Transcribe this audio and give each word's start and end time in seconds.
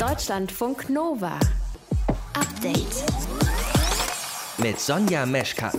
Deutschlandfunk 0.00 0.88
Nova. 0.88 1.38
Update. 2.32 3.04
Mit 4.56 4.80
Sonja 4.80 5.26
Meschkat. 5.26 5.76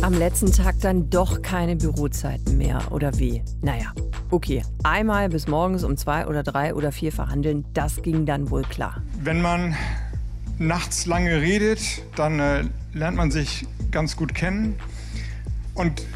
Am 0.00 0.14
letzten 0.14 0.50
Tag 0.50 0.76
dann 0.80 1.10
doch 1.10 1.42
keine 1.42 1.76
Bürozeiten 1.76 2.56
mehr, 2.56 2.80
oder 2.90 3.18
wie? 3.18 3.42
Naja, 3.60 3.92
okay. 4.30 4.64
Einmal 4.84 5.28
bis 5.28 5.48
morgens 5.48 5.84
um 5.84 5.98
zwei 5.98 6.26
oder 6.26 6.42
drei 6.42 6.74
oder 6.74 6.92
vier 6.92 7.12
verhandeln, 7.12 7.66
das 7.74 8.00
ging 8.00 8.24
dann 8.24 8.48
wohl 8.48 8.62
klar. 8.62 9.02
Wenn 9.20 9.42
man 9.42 9.76
nachts 10.56 11.04
lange 11.04 11.42
redet, 11.42 11.80
dann 12.16 12.40
äh, 12.40 12.64
lernt 12.94 13.18
man 13.18 13.30
sich 13.30 13.66
ganz 13.90 14.16
gut 14.16 14.34
kennen. 14.34 14.78
Und 15.74 16.06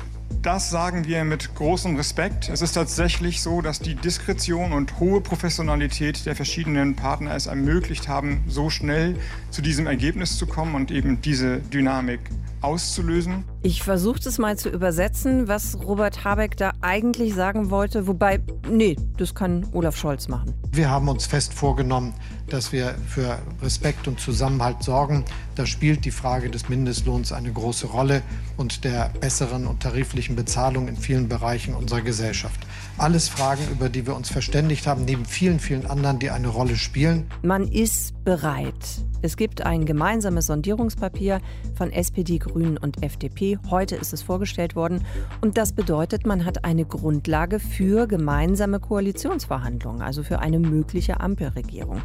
das 0.47 0.71
sagen 0.71 1.07
wir 1.07 1.25
mit 1.25 1.57
großem 1.57 1.97
Respekt. 1.97 2.49
Es 2.49 2.63
ist 2.63 2.75
tatsächlich 2.75 3.43
so, 3.43 3.63
dass 3.63 3.81
die 3.81 3.97
Diskretion 3.97 4.73
und 4.73 5.01
hohe 5.01 5.21
Professionalität 5.21 6.25
der 6.25 6.37
verschiedenen 6.37 6.95
Partner 6.95 7.35
es 7.35 7.47
ermöglicht 7.47 8.07
haben, 8.07 8.45
so 8.47 8.71
schnell 8.71 9.17
zu 9.51 9.61
diesem 9.61 9.89
Ergebnis 9.89 10.39
zu 10.39 10.47
kommen 10.47 10.77
und 10.77 10.93
eben 10.93 11.21
diese 11.21 11.59
Dynamik 11.59 12.21
auszulösen. 12.61 13.45
Ich 13.63 13.83
versuche 13.83 14.21
es 14.27 14.39
mal 14.39 14.57
zu 14.57 14.69
übersetzen, 14.69 15.49
was 15.49 15.79
Robert 15.79 16.25
Habeck 16.25 16.57
da 16.57 16.73
eigentlich 16.81 17.35
sagen 17.35 17.71
wollte. 17.71 18.07
Wobei, 18.07 18.41
nee, 18.71 18.97
das 19.17 19.35
kann 19.35 19.67
Olaf 19.73 19.97
Scholz 19.97 20.29
machen. 20.29 20.55
Wir 20.73 20.91
haben 20.91 21.09
uns 21.09 21.27
fest 21.27 21.55
vorgenommen, 21.55 22.15
dass 22.49 22.73
wir 22.73 22.95
für 23.07 23.39
Respekt 23.63 24.09
und 24.09 24.21
Zusammenhalt 24.21 24.83
sorgen. 24.83 25.25
Da 25.55 25.67
spielt 25.67 26.05
die 26.05 26.11
Frage 26.11 26.51
des 26.51 26.69
Mindestlohns 26.69 27.33
eine 27.33 27.53
große 27.53 27.87
Rolle 27.87 28.23
und 28.57 28.85
der 28.85 29.11
besseren 29.21 29.67
und 29.67 29.81
tariflichen 29.81 30.37
Bezahlung 30.37 30.89
in 30.89 30.97
vielen 30.97 31.29
Bereichen 31.29 31.75
unserer 31.75 32.03
Gesellschaft. 32.03 32.61
Alles 32.99 33.29
Fragen, 33.29 33.63
über 33.71 33.89
die 33.89 34.07
wir 34.07 34.15
uns 34.15 34.31
verständigt 34.31 34.87
haben, 34.87 35.05
neben 35.05 35.25
vielen, 35.25 35.61
vielen 35.61 35.87
anderen, 35.87 36.19
die 36.19 36.31
eine 36.31 36.49
Rolle 36.49 36.77
spielen. 36.77 37.27
Man 37.43 37.69
ist 37.69 38.25
bereit. 38.25 38.75
Es 39.23 39.37
gibt 39.37 39.63
ein 39.63 39.87
gemeinsames 39.87 40.47
Sondierungspapier 40.47 41.41
von 41.75 41.91
SPD, 41.91 42.39
Grünen 42.47 42.79
und 42.79 43.03
FDP. 43.03 43.59
Heute 43.71 43.97
ist 43.97 44.13
es 44.13 44.23
vorgestellt 44.23 44.77
worden. 44.77 45.05
Und 45.41 45.59
das 45.59 45.73
bedeutet, 45.73 46.27
man 46.27 46.45
hat 46.45 46.65
eine 46.65 46.85
Grundlage 46.85 47.59
für 47.61 48.07
gemeinsame 48.07 48.81
Koalitionsverhandlungen, 48.81 50.03
also 50.03 50.23
für 50.23 50.39
eine 50.39 50.59
mögliche 50.59 51.21
Ampelregierung. 51.21 52.01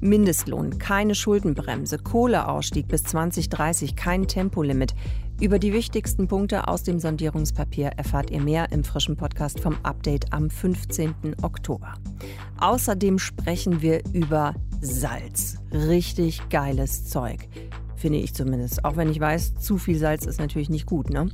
Mindestlohn, 0.00 0.78
keine 0.78 1.14
Schuldenbremse, 1.14 1.98
Kohleausstieg 1.98 2.88
bis 2.88 3.04
2030, 3.04 3.96
kein 3.96 4.28
Tempolimit. 4.28 4.94
Über 5.40 5.58
die 5.58 5.72
wichtigsten 5.72 6.28
Punkte 6.28 6.68
aus 6.68 6.82
dem 6.82 7.00
Sondierungspapier 7.00 7.92
erfahrt 7.96 8.30
ihr 8.30 8.40
mehr 8.40 8.70
im 8.70 8.84
frischen 8.84 9.16
Podcast 9.16 9.60
vom 9.60 9.76
Update 9.82 10.32
am 10.32 10.50
15. 10.50 11.36
Oktober. 11.42 11.94
Außerdem 12.60 13.18
sprechen 13.18 13.82
wir 13.82 14.02
über 14.12 14.54
Salz. 14.80 15.56
Richtig 15.72 16.48
geiles 16.50 17.06
Zeug 17.06 17.48
finde 18.04 18.18
ich 18.18 18.34
zumindest. 18.34 18.84
Auch 18.84 18.98
wenn 18.98 19.10
ich 19.10 19.18
weiß, 19.18 19.54
zu 19.54 19.78
viel 19.78 19.96
Salz 19.96 20.26
ist 20.26 20.38
natürlich 20.38 20.68
nicht 20.68 20.84
gut. 20.84 21.08
Ne? 21.08 21.30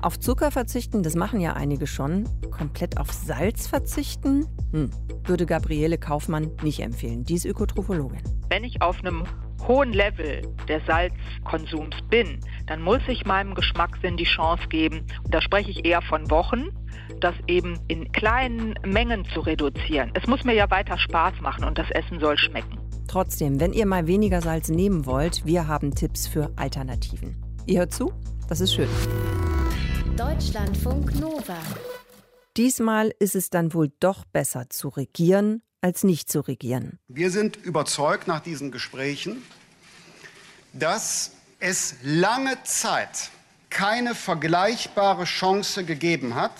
Auf 0.00 0.18
Zucker 0.18 0.50
verzichten, 0.50 1.02
das 1.02 1.16
machen 1.16 1.38
ja 1.38 1.52
einige 1.52 1.86
schon. 1.86 2.26
Komplett 2.50 2.96
auf 2.96 3.12
Salz 3.12 3.66
verzichten, 3.66 4.46
hm, 4.72 4.88
würde 5.24 5.44
Gabriele 5.44 5.98
Kaufmann 5.98 6.50
nicht 6.62 6.80
empfehlen. 6.80 7.24
Die 7.24 7.34
ist 7.34 7.44
Ökotrophologin. 7.44 8.22
Wenn 8.48 8.64
ich 8.64 8.80
auf 8.80 9.04
einem 9.04 9.24
hohen 9.68 9.92
Level 9.92 10.40
des 10.66 10.80
Salzkonsums 10.86 11.96
bin, 12.08 12.40
dann 12.68 12.80
muss 12.80 13.02
ich 13.06 13.26
meinem 13.26 13.54
Geschmackssinn 13.54 14.16
die 14.16 14.24
Chance 14.24 14.66
geben, 14.68 15.04
und 15.24 15.34
da 15.34 15.42
spreche 15.42 15.70
ich 15.70 15.84
eher 15.84 16.00
von 16.00 16.30
Wochen, 16.30 16.70
das 17.20 17.34
eben 17.48 17.78
in 17.88 18.10
kleinen 18.12 18.76
Mengen 18.82 19.26
zu 19.26 19.40
reduzieren. 19.40 20.10
Es 20.14 20.26
muss 20.26 20.42
mir 20.44 20.54
ja 20.54 20.70
weiter 20.70 20.96
Spaß 20.96 21.42
machen 21.42 21.64
und 21.64 21.76
das 21.76 21.90
Essen 21.90 22.18
soll 22.18 22.38
schmecken. 22.38 22.78
Trotzdem, 23.08 23.60
wenn 23.60 23.72
ihr 23.72 23.86
mal 23.86 24.06
weniger 24.06 24.40
Salz 24.40 24.68
nehmen 24.68 25.06
wollt, 25.06 25.44
wir 25.44 25.68
haben 25.68 25.94
Tipps 25.94 26.26
für 26.26 26.50
Alternativen. 26.56 27.36
Ihr 27.66 27.80
hört 27.80 27.92
zu? 27.92 28.12
Das 28.48 28.60
ist 28.60 28.74
schön. 28.74 28.88
Deutschlandfunk 30.16 31.18
Nova. 31.18 31.58
Diesmal 32.56 33.12
ist 33.18 33.34
es 33.34 33.50
dann 33.50 33.74
wohl 33.74 33.92
doch 34.00 34.24
besser 34.24 34.70
zu 34.70 34.88
regieren, 34.88 35.62
als 35.80 36.04
nicht 36.04 36.30
zu 36.30 36.40
regieren. 36.40 36.98
Wir 37.08 37.30
sind 37.30 37.56
überzeugt 37.56 38.28
nach 38.28 38.40
diesen 38.40 38.70
Gesprächen, 38.70 39.42
dass 40.72 41.32
es 41.58 41.96
lange 42.02 42.62
Zeit 42.64 43.30
keine 43.70 44.14
vergleichbare 44.14 45.24
Chance 45.24 45.84
gegeben 45.84 46.34
hat, 46.36 46.52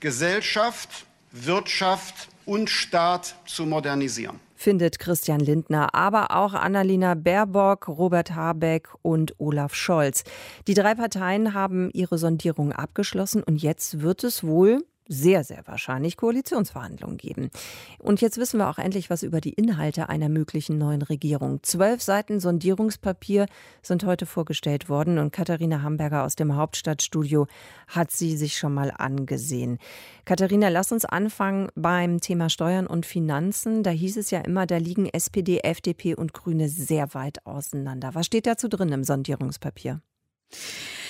Gesellschaft, 0.00 1.06
Wirtschaft 1.32 2.28
und 2.44 2.70
Staat 2.70 3.34
zu 3.46 3.66
modernisieren 3.66 4.40
findet 4.66 4.98
Christian 4.98 5.38
Lindner, 5.38 5.94
aber 5.94 6.32
auch 6.32 6.52
Annalena 6.52 7.14
Baerbock, 7.14 7.86
Robert 7.86 8.34
Habeck 8.34 8.88
und 9.00 9.38
Olaf 9.38 9.76
Scholz. 9.76 10.24
Die 10.66 10.74
drei 10.74 10.96
Parteien 10.96 11.54
haben 11.54 11.88
ihre 11.92 12.18
Sondierung 12.18 12.72
abgeschlossen 12.72 13.44
und 13.44 13.62
jetzt 13.62 14.00
wird 14.00 14.24
es 14.24 14.42
wohl 14.42 14.84
sehr, 15.08 15.44
sehr 15.44 15.62
wahrscheinlich 15.66 16.16
Koalitionsverhandlungen 16.16 17.16
geben. 17.16 17.50
Und 17.98 18.20
jetzt 18.20 18.38
wissen 18.38 18.58
wir 18.58 18.68
auch 18.68 18.78
endlich 18.78 19.10
was 19.10 19.22
über 19.22 19.40
die 19.40 19.52
Inhalte 19.52 20.08
einer 20.08 20.28
möglichen 20.28 20.78
neuen 20.78 21.02
Regierung. 21.02 21.60
Zwölf 21.62 22.02
Seiten 22.02 22.40
Sondierungspapier 22.40 23.46
sind 23.82 24.04
heute 24.04 24.26
vorgestellt 24.26 24.88
worden 24.88 25.18
und 25.18 25.32
Katharina 25.32 25.82
Hamburger 25.82 26.24
aus 26.24 26.36
dem 26.36 26.56
Hauptstadtstudio 26.56 27.46
hat 27.88 28.10
sie 28.10 28.36
sich 28.36 28.56
schon 28.56 28.74
mal 28.74 28.92
angesehen. 28.96 29.78
Katharina, 30.24 30.68
lass 30.68 30.92
uns 30.92 31.04
anfangen 31.04 31.68
beim 31.74 32.20
Thema 32.20 32.50
Steuern 32.50 32.86
und 32.86 33.06
Finanzen. 33.06 33.82
Da 33.82 33.90
hieß 33.90 34.16
es 34.16 34.30
ja 34.30 34.40
immer, 34.40 34.66
da 34.66 34.76
liegen 34.76 35.06
SPD, 35.06 35.58
FDP 35.58 36.14
und 36.14 36.32
Grüne 36.32 36.68
sehr 36.68 37.14
weit 37.14 37.46
auseinander. 37.46 38.14
Was 38.14 38.26
steht 38.26 38.46
dazu 38.46 38.68
drin 38.68 38.90
im 38.90 39.04
Sondierungspapier? 39.04 40.00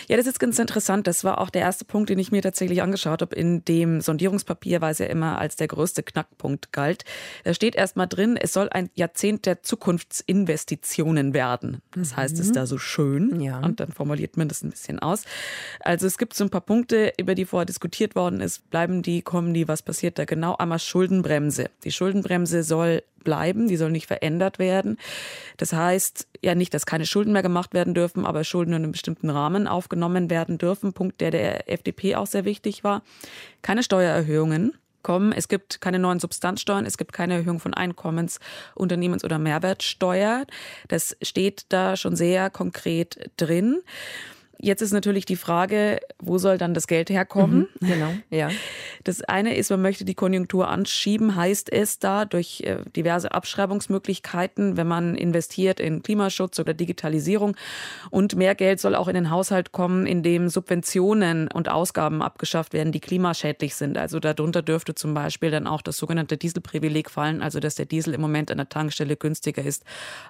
Ja, 0.09 0.17
das 0.17 0.27
ist 0.27 0.39
ganz 0.39 0.59
interessant. 0.59 1.07
Das 1.07 1.25
war 1.25 1.41
auch 1.41 1.51
der 1.51 1.63
erste 1.63 1.85
Punkt, 1.85 2.11
den 2.11 2.19
ich 2.19 2.31
mir 2.31 2.43
tatsächlich 2.43 2.83
angeschaut 2.83 3.23
habe. 3.23 3.35
In 3.35 3.65
dem 3.65 4.01
Sondierungspapier, 4.01 4.81
weil 4.81 4.93
es 4.93 4.99
ja 4.99 5.07
immer 5.07 5.39
als 5.39 5.57
der 5.57 5.69
größte 5.69 6.03
Knackpunkt 6.03 6.73
galt. 6.73 7.05
Da 7.45 7.55
steht 7.55 7.75
erst 7.75 7.97
mal 7.97 8.07
drin, 8.07 8.37
es 8.37 8.53
soll 8.53 8.69
ein 8.69 8.91
Jahrzehnt 8.95 9.47
der 9.47 9.63
Zukunftsinvestitionen 9.63 11.35
werden. 11.35 11.83
Das 11.95 12.13
mhm. 12.13 12.17
heißt, 12.17 12.35
es 12.35 12.47
ist 12.47 12.57
da 12.57 12.67
so 12.67 12.79
schön. 12.79 13.41
Ja. 13.41 13.59
Und 13.61 13.81
dann 13.81 13.93
formuliert 13.93 14.37
man 14.37 14.49
das 14.49 14.63
ein 14.63 14.71
bisschen 14.71 14.99
aus. 14.99 15.25
Also 15.81 16.07
es 16.07 16.19
gibt 16.19 16.35
so 16.35 16.45
ein 16.45 16.51
paar 16.51 16.61
Punkte, 16.61 17.13
über 17.19 17.35
die 17.35 17.45
vorher 17.45 17.67
diskutiert 17.67 18.15
worden 18.15 18.41
ist. 18.41 18.69
Bleiben 18.71 19.03
die, 19.03 19.23
kommen 19.23 19.55
die, 19.55 19.69
was 19.69 19.83
passiert 19.83 20.19
da 20.19 20.25
genau? 20.25 20.57
Einmal 20.57 20.79
Schuldenbremse. 20.79 21.71
Die 21.85 21.93
Schuldenbremse 21.93 22.63
soll 22.63 23.03
bleiben, 23.27 23.67
die 23.67 23.77
soll 23.77 23.91
nicht 23.91 24.07
verändert 24.07 24.61
werden. 24.61 24.99
Das 25.57 25.73
heißt 25.73 26.29
ja 26.43 26.55
nicht, 26.55 26.73
dass 26.73 26.87
keine 26.87 27.07
Schulden 27.07 27.33
mehr 27.33 27.43
gemacht 27.43 27.75
werden 27.75 27.93
dürfen, 27.93 28.25
aber 28.25 28.45
Schulden 28.45 28.73
in 28.73 28.85
einem 28.85 28.93
bestimmten 28.93 29.31
Rahmen 29.31 29.67
aufgenommen 29.67 29.96
werden 30.31 30.59
dürfen. 30.59 30.93
Punkt, 30.93 31.21
der 31.21 31.31
der 31.31 31.71
FDP 31.71 32.17
auch 32.17 32.27
sehr 32.27 32.45
wichtig 32.45 32.85
war. 32.85 33.03
Keine 33.63 33.83
Steuererhöhungen 33.83 34.73
kommen. 35.07 35.33
Es 35.33 35.47
gibt 35.47 35.81
keine 35.81 36.01
neuen 36.01 36.19
Substanzsteuern, 36.19 36.85
es 36.85 36.99
gibt 36.99 37.13
keine 37.13 37.35
Erhöhung 37.35 37.61
von 37.61 37.73
Einkommens-, 37.75 38.41
Unternehmens- 38.75 39.25
oder 39.25 39.39
Mehrwertsteuer. 39.39 40.45
Das 40.89 41.17
steht 41.23 41.67
da 41.69 41.97
schon 41.97 42.17
sehr 42.17 42.51
konkret 42.51 43.31
drin. 43.37 43.83
Jetzt 44.59 44.81
ist 44.81 44.93
natürlich 44.93 45.27
die 45.27 45.37
Frage, 45.37 46.01
wo 46.19 46.39
soll 46.39 46.59
dann 46.59 46.75
das 46.75 46.87
Geld 46.87 47.11
herkommen? 47.11 47.69
Mhm, 47.81 47.87
genau, 47.87 48.15
ja. 48.31 48.51
Das 49.05 49.23
eine 49.23 49.57
ist, 49.57 49.71
man 49.71 49.83
möchte 49.83 50.05
die 50.05 50.15
Konjunktur 50.15 50.69
anschieben, 50.69 51.37
heißt 51.37 51.73
es 51.73 51.99
da 51.99 52.25
durch 52.25 52.63
äh, 52.63 52.79
diverse 52.97 53.33
Abschreibungsmöglichkeiten, 53.33 54.77
wenn 54.77 54.87
man 54.87 55.15
investiert 55.15 55.79
in 55.79 56.03
Klimaschutz 56.03 56.59
oder 56.59 56.75
Digitalisierung. 56.75 57.57
Und 58.11 58.37
mehr 58.37 58.55
Geld 58.55 58.81
soll 58.81 58.95
auch 58.95 59.09
in 59.09 59.15
den 59.15 59.31
Haushalt 59.31 59.73
kommen, 59.73 60.07
in 60.07 60.23
dem 60.23 60.49
Subventionen 60.49 61.49
und 61.49 61.69
Ausgaben 61.69 62.23
abgeschafft 62.23 62.73
werden, 62.73 62.93
die 62.93 63.01
klimaschädlich 63.01 63.75
sind. 63.75 63.99
Also 63.99 64.21
darunter 64.21 64.63
dürfte 64.63 64.95
zum 64.95 65.15
Beispiel 65.15 65.51
dann 65.51 65.67
auch 65.67 65.83
das 65.83 65.99
sogenannte 65.99 66.37
Dieselprivileg 66.37 67.11
fallen, 67.11 67.43
also 67.43 67.61
dass 67.61 67.75
der 67.75 67.87
Diesel 67.87 68.15
im 68.15 68.21
Moment 68.21 68.51
an 68.51 68.59
der 68.59 68.69
Tankstelle 68.69 69.17
günstiger 69.17 69.63
ist 69.63 69.85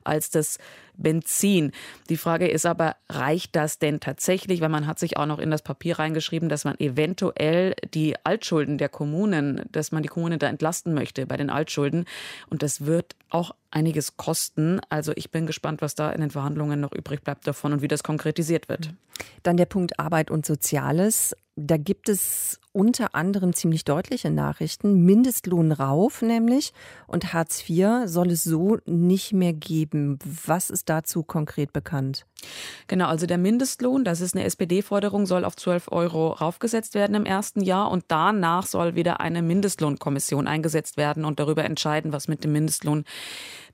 als 0.05 0.31
das 0.31 0.59
Benzin. 0.97 1.73
Die 2.09 2.17
Frage 2.17 2.49
ist 2.49 2.67
aber, 2.67 2.97
reicht 3.09 3.57
das 3.57 3.79
denn 3.79 4.01
tatsächlich? 4.01 4.61
Weil 4.61 4.69
man 4.69 4.87
hat 4.87 4.99
sich 4.99 5.17
auch 5.17 5.27
noch 5.27 5.39
in 5.39 5.51
das 5.51 5.63
Papier 5.63 5.99
reingeschrieben, 5.99 6.49
dass 6.49 6.65
man 6.65 6.79
eventuell 6.79 7.75
die 7.95 8.15
Altschulden 8.25 8.79
der 8.79 8.89
Kommunen, 8.89 9.63
dass 9.71 9.93
man 9.93 10.03
die 10.03 10.09
Kommunen 10.09 10.39
da 10.39 10.49
entlasten 10.49 10.95
möchte 10.95 11.27
bei 11.27 11.37
den 11.37 11.51
Altschulden. 11.51 12.05
Und 12.49 12.63
das 12.63 12.87
wird 12.87 13.17
auch 13.31 13.55
einiges 13.71 14.17
kosten. 14.17 14.81
Also 14.89 15.13
ich 15.17 15.31
bin 15.31 15.47
gespannt, 15.47 15.83
was 15.83 15.95
da 15.95 16.11
in 16.11 16.21
den 16.21 16.31
Verhandlungen 16.31 16.81
noch 16.81 16.93
übrig 16.93 17.23
bleibt 17.23 17.47
davon 17.47 17.73
und 17.73 17.83
wie 17.83 17.89
das 17.89 18.03
konkretisiert 18.03 18.69
wird. 18.69 18.95
Dann 19.43 19.57
der 19.57 19.67
Punkt 19.67 19.99
Arbeit 19.99 20.31
und 20.31 20.47
Soziales. 20.47 21.37
Da 21.57 21.77
gibt 21.77 22.09
es 22.09 22.61
unter 22.77 23.15
anderem 23.15 23.55
ziemlich 23.55 23.87
deutliche 23.87 24.31
Nachrichten. 24.31 25.03
Mindestlohn 25.03 25.73
rauf 25.73 26.21
nämlich 26.21 26.75
und 27.07 27.33
Hartz 27.33 27.65
IV 27.67 28.03
soll 28.05 28.31
es 28.31 28.45
so 28.45 28.77
nicht 28.85 29.33
mehr 29.33 29.55
geben. 29.55 30.19
Was 30.45 30.69
ist 30.69 30.91
dazu 30.91 31.23
konkret 31.23 31.73
bekannt? 31.73 32.27
Genau, 32.87 33.07
also 33.07 33.25
der 33.25 33.39
Mindestlohn, 33.39 34.05
das 34.05 34.21
ist 34.21 34.37
eine 34.37 34.45
SPD-Forderung, 34.45 35.25
soll 35.25 35.47
auf 35.47 35.57
12 35.57 35.91
Euro 35.91 36.33
raufgesetzt 36.33 36.95
werden 36.95 37.17
im 37.17 37.25
ersten 37.25 37.63
Jahr 37.63 37.91
und 37.91 38.05
danach 38.09 38.67
soll 38.67 38.95
wieder 38.95 39.21
eine 39.21 39.41
Mindestlohnkommission 39.41 40.47
eingesetzt 40.47 40.99
werden 40.99 41.25
und 41.25 41.41
darüber 41.41 41.65
entscheiden, 41.65 42.13
was 42.13 42.29
mit 42.29 42.45
dem 42.45 42.53
Mindestlohn 42.53 43.05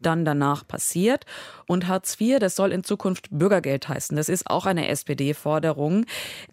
dann 0.00 0.25
danach 0.25 0.66
passiert. 0.66 1.25
Und 1.66 1.88
Hartz 1.88 2.20
IV, 2.20 2.38
das 2.38 2.56
soll 2.56 2.72
in 2.72 2.84
Zukunft 2.84 3.28
Bürgergeld 3.31 3.88
heißen. 3.88 4.16
Das 4.16 4.28
ist 4.28 4.49
auch 4.50 4.66
eine 4.66 4.88
SPD-Forderung. 4.88 6.06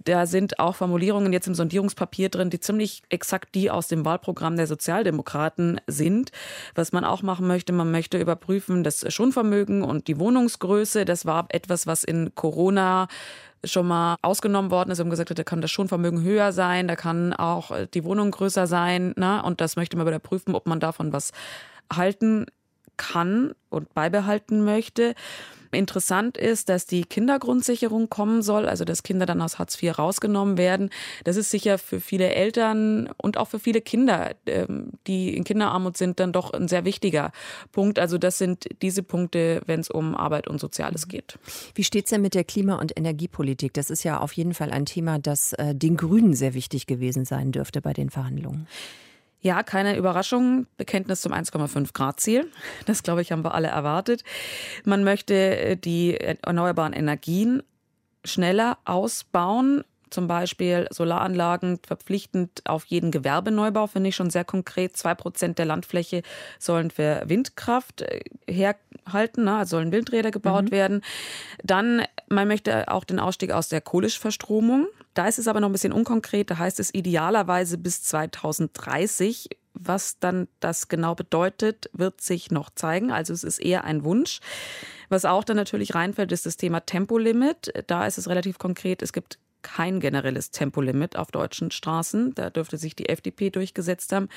Da 0.04 0.26
sind 0.26 0.60
auch 0.60 0.76
Formulierungen 0.76 1.34
jetzt 1.34 1.48
im 1.48 1.56
Sondierungspapier 1.56 2.30
drin, 2.30 2.39
die 2.46 2.60
ziemlich 2.60 3.04
exakt 3.10 3.56
die 3.56 3.70
aus 3.70 3.88
dem 3.88 4.06
Wahlprogramm 4.06 4.56
der 4.56 4.68
Sozialdemokraten 4.68 5.82
sind. 5.88 6.32
Was 6.76 6.92
man 6.92 7.04
auch 7.04 7.22
machen 7.22 7.48
möchte, 7.48 7.74
man 7.74 7.92
möchte 7.92 8.20
überprüfen 8.20 8.84
das 8.84 9.06
Schonvermögen 9.14 9.84
und 9.84 10.08
die 10.08 10.20
Wohnungsgröße. 10.20 11.06
Das 11.06 11.26
war 11.26 11.48
etwas, 11.50 11.88
was 11.88 12.04
in 12.04 12.34
Corona 12.36 13.08
schon 13.64 13.88
mal 13.88 14.16
ausgenommen 14.22 14.72
worden 14.72 14.92
ist 14.92 15.00
und 15.00 15.10
gesagt 15.10 15.30
hat, 15.30 15.40
da 15.40 15.44
kann 15.44 15.62
das 15.62 15.72
Schonvermögen 15.72 16.22
höher 16.22 16.54
sein, 16.54 16.88
da 16.88 16.96
kann 16.96 17.34
auch 17.34 17.72
die 17.94 18.04
Wohnung 18.04 18.32
größer 18.32 18.68
sein. 18.68 19.14
Ne? 19.18 19.44
Und 19.44 19.60
das 19.60 19.76
möchte 19.76 19.98
man 19.98 20.08
wieder 20.08 20.20
prüfen, 20.20 20.56
ob 20.56 20.66
man 20.68 20.80
davon 20.80 21.12
was 21.12 21.32
halten 21.92 22.46
kann 22.98 23.54
und 23.70 23.94
beibehalten 23.94 24.64
möchte. 24.64 25.16
Interessant 25.72 26.38
ist, 26.38 26.70
dass 26.70 26.86
die 26.86 27.04
Kindergrundsicherung 27.04 28.10
kommen 28.10 28.42
soll, 28.42 28.68
also 28.68 28.86
dass 28.86 29.04
Kinder 29.04 29.26
dann 29.26 29.42
aus 29.42 29.60
Hartz 29.60 29.82
IV 29.82 29.98
rausgenommen 29.98 30.58
werden. 30.58 30.90
Das 31.24 31.36
ist 31.36 31.52
sicher 31.52 31.78
für 31.78 32.00
viele 32.00 32.34
Eltern 32.34 33.10
und 33.18 33.38
auch 33.38 33.48
für 33.48 33.60
viele 33.60 33.82
Kinder, 33.82 34.36
ähm, 34.46 34.94
die 35.08 35.36
in 35.36 35.44
Kinderarmut 35.44 35.98
sind, 35.98 36.20
dann 36.20 36.32
doch 36.32 36.52
ein 36.54 36.68
sehr 36.68 36.86
wichtiger 36.86 37.32
Punkt. 37.72 38.00
Also 38.00 38.18
das 38.18 38.38
sind 38.38 38.66
diese 38.82 39.04
Punkte, 39.04 39.62
wenn 39.66 39.80
es 39.80 39.90
um 39.90 40.16
Arbeit 40.16 40.48
und 40.48 40.60
Soziales 40.60 41.08
geht. 41.08 41.38
Wie 41.76 41.84
steht 41.84 42.06
es 42.06 42.10
denn 42.10 42.22
mit 42.22 42.34
der 42.34 42.44
Klima- 42.44 42.80
und 42.80 42.98
Energiepolitik? 42.98 43.74
Das 43.74 43.90
ist 43.90 44.04
ja 44.04 44.20
auf 44.20 44.34
jeden 44.34 44.54
Fall 44.54 44.72
ein 44.72 44.86
Thema, 44.86 45.20
das 45.20 45.54
äh, 45.54 45.76
den 45.76 45.98
Grünen 45.98 46.34
sehr 46.34 46.54
wichtig 46.54 46.88
gewesen 46.88 47.26
sein 47.26 47.52
dürfte 47.52 47.82
bei 47.82 47.94
den 47.94 48.10
Verhandlungen. 48.10 48.68
Ja, 49.42 49.64
keine 49.64 49.96
Überraschung. 49.96 50.68
Bekenntnis 50.78 51.22
zum 51.22 51.34
1,5 51.34 51.94
Grad 51.94 52.20
Ziel. 52.20 52.52
Das, 52.86 53.04
glaube 53.04 53.22
ich, 53.22 53.32
haben 53.32 53.44
wir 53.44 53.54
alle 53.54 53.68
erwartet. 53.68 54.24
Man 54.84 55.04
möchte 55.04 55.34
äh, 55.34 55.78
die 55.78 56.18
erneuerbaren 56.18 56.94
Energien 56.94 57.64
schneller 58.26 58.78
ausbauen. 58.86 59.84
Zum 60.10 60.28
Beispiel 60.28 60.88
Solaranlagen 60.90 61.80
verpflichtend 61.86 62.64
auf 62.66 62.86
jeden 62.86 63.12
Gewerbeneubau, 63.12 63.86
finde 63.86 64.10
ich 64.10 64.16
schon 64.16 64.32
sehr 64.32 64.44
konkret. 64.44 64.98
Zwei 64.98 65.14
Prozent 65.14 65.60
der 65.60 65.66
Landfläche 65.66 66.24
sollen 66.58 66.90
für 66.90 67.24
Windkraft 67.28 68.02
äh, 68.02 68.22
herhalten, 68.48 69.44
ne? 69.46 69.58
also 69.58 69.78
sollen 69.78 69.92
Windräder 69.92 70.32
gebaut 70.32 70.66
mhm. 70.66 70.72
werden. 70.72 71.02
Dann, 71.64 72.04
man 72.28 72.48
möchte 72.48 72.92
auch 72.92 73.04
den 73.04 73.20
Ausstieg 73.20 73.52
aus 73.52 73.70
der 73.70 73.82
Kohleverstromung. 73.82 74.88
Da 75.14 75.28
ist 75.28 75.40
es 75.40 75.48
aber 75.48 75.60
noch 75.60 75.70
ein 75.70 75.74
bisschen 75.74 75.94
unkonkret. 75.94 76.52
Da 76.52 76.58
heißt 76.58 76.80
es 76.80 76.94
idealerweise 76.94 77.78
bis 77.78 78.04
2030. 78.04 79.50
Was 79.74 80.20
dann 80.20 80.48
das 80.60 80.88
genau 80.88 81.16
bedeutet, 81.16 81.90
wird 81.94 82.22
sich 82.22 82.52
noch 82.52 82.70
zeigen. 82.70 83.12
Also 83.12 83.34
es 83.34 83.44
ist 83.44 83.60
eher 83.60 83.86
ein 83.86 84.04
Wunsch. 84.04 84.40
Was 85.10 85.26
auch 85.26 85.44
dann 85.44 85.58
natürlich 85.58 85.96
reinfällt, 85.96 86.32
ist 86.32 86.46
das 86.46 86.58
Thema 86.58 86.82
Tempolimit. 86.82 87.72
Da 87.88 88.06
ist 88.06 88.18
es 88.18 88.28
relativ 88.28 88.60
konkret. 88.60 89.02
Es 89.02 89.14
gibt 89.14 89.40
kein 89.62 90.00
generelles 90.00 90.52
Tempolimit 90.52 91.16
auf 91.16 91.32
deutschen 91.32 91.72
Straßen. 91.72 92.34
Da 92.36 92.50
dürfte 92.50 92.78
sich 92.78 92.96
die 92.96 93.10
FDP 93.10 93.50
durchgesetzt 93.50 94.12
haben. 94.12 94.30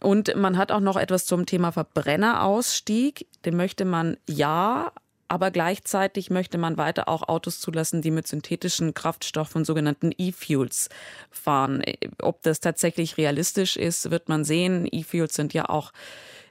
Und 0.00 0.34
man 0.34 0.56
hat 0.56 0.72
auch 0.72 0.80
noch 0.80 0.96
etwas 0.96 1.26
zum 1.26 1.46
Thema 1.46 1.72
Verbrennerausstieg. 1.72 3.26
Den 3.44 3.56
möchte 3.56 3.84
man 3.84 4.16
ja, 4.28 4.92
aber 5.30 5.52
gleichzeitig 5.52 6.28
möchte 6.28 6.58
man 6.58 6.76
weiter 6.76 7.08
auch 7.08 7.28
Autos 7.28 7.60
zulassen, 7.60 8.02
die 8.02 8.10
mit 8.10 8.26
synthetischen 8.26 8.94
Kraftstoffen, 8.94 9.64
sogenannten 9.64 10.10
E-Fuels, 10.18 10.88
fahren. 11.30 11.84
Ob 12.20 12.42
das 12.42 12.58
tatsächlich 12.58 13.16
realistisch 13.16 13.76
ist, 13.76 14.10
wird 14.10 14.28
man 14.28 14.44
sehen. 14.44 14.88
E-Fuels 14.90 15.34
sind 15.34 15.54
ja 15.54 15.68
auch 15.68 15.92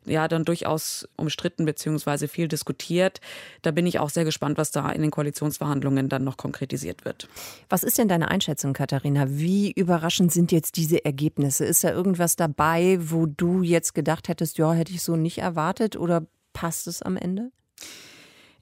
ja 0.05 0.29
dann 0.29 0.45
durchaus 0.45 1.09
umstritten 1.17 1.65
bzw. 1.65 2.29
viel 2.29 2.47
diskutiert. 2.47 3.19
Da 3.63 3.71
bin 3.71 3.85
ich 3.85 3.99
auch 3.99 4.09
sehr 4.09 4.23
gespannt, 4.23 4.57
was 4.57 4.71
da 4.71 4.89
in 4.91 5.01
den 5.01 5.11
Koalitionsverhandlungen 5.11 6.07
dann 6.07 6.23
noch 6.23 6.37
konkretisiert 6.37 7.03
wird. 7.03 7.27
Was 7.67 7.83
ist 7.83 7.97
denn 7.97 8.07
deine 8.07 8.31
Einschätzung, 8.31 8.71
Katharina? 8.71 9.25
Wie 9.27 9.73
überraschend 9.73 10.31
sind 10.31 10.53
jetzt 10.53 10.77
diese 10.77 11.03
Ergebnisse? 11.03 11.65
Ist 11.65 11.83
da 11.83 11.91
irgendwas 11.91 12.37
dabei, 12.37 12.97
wo 13.01 13.25
du 13.25 13.61
jetzt 13.61 13.93
gedacht 13.93 14.29
hättest, 14.29 14.57
ja, 14.57 14.71
hätte 14.71 14.93
ich 14.93 15.03
so 15.03 15.17
nicht 15.17 15.39
erwartet 15.39 15.97
oder 15.97 16.25
passt 16.53 16.87
es 16.87 17.01
am 17.01 17.17
Ende? 17.17 17.51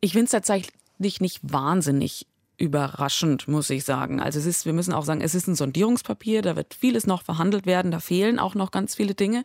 Ich 0.02 0.12
finde 0.12 0.26
es 0.26 0.32
tatsächlich 0.32 1.22
nicht 1.22 1.40
wahnsinnig 1.42 2.28
überraschend, 2.58 3.48
muss 3.48 3.70
ich 3.70 3.84
sagen. 3.84 4.20
Also 4.20 4.40
es 4.40 4.48
ist, 4.48 4.66
wir 4.66 4.74
müssen 4.74 4.92
auch 4.92 5.06
sagen, 5.06 5.22
es 5.22 5.36
ist 5.36 5.48
ein 5.48 5.56
Sondierungspapier, 5.56 6.42
da 6.42 6.56
wird 6.56 6.74
vieles 6.74 7.06
noch 7.06 7.22
verhandelt 7.22 7.68
werden, 7.68 7.92
da 7.92 8.00
fehlen 8.00 8.40
auch 8.40 8.56
noch 8.56 8.72
ganz 8.72 8.96
viele 8.96 9.14
Dinge. 9.14 9.44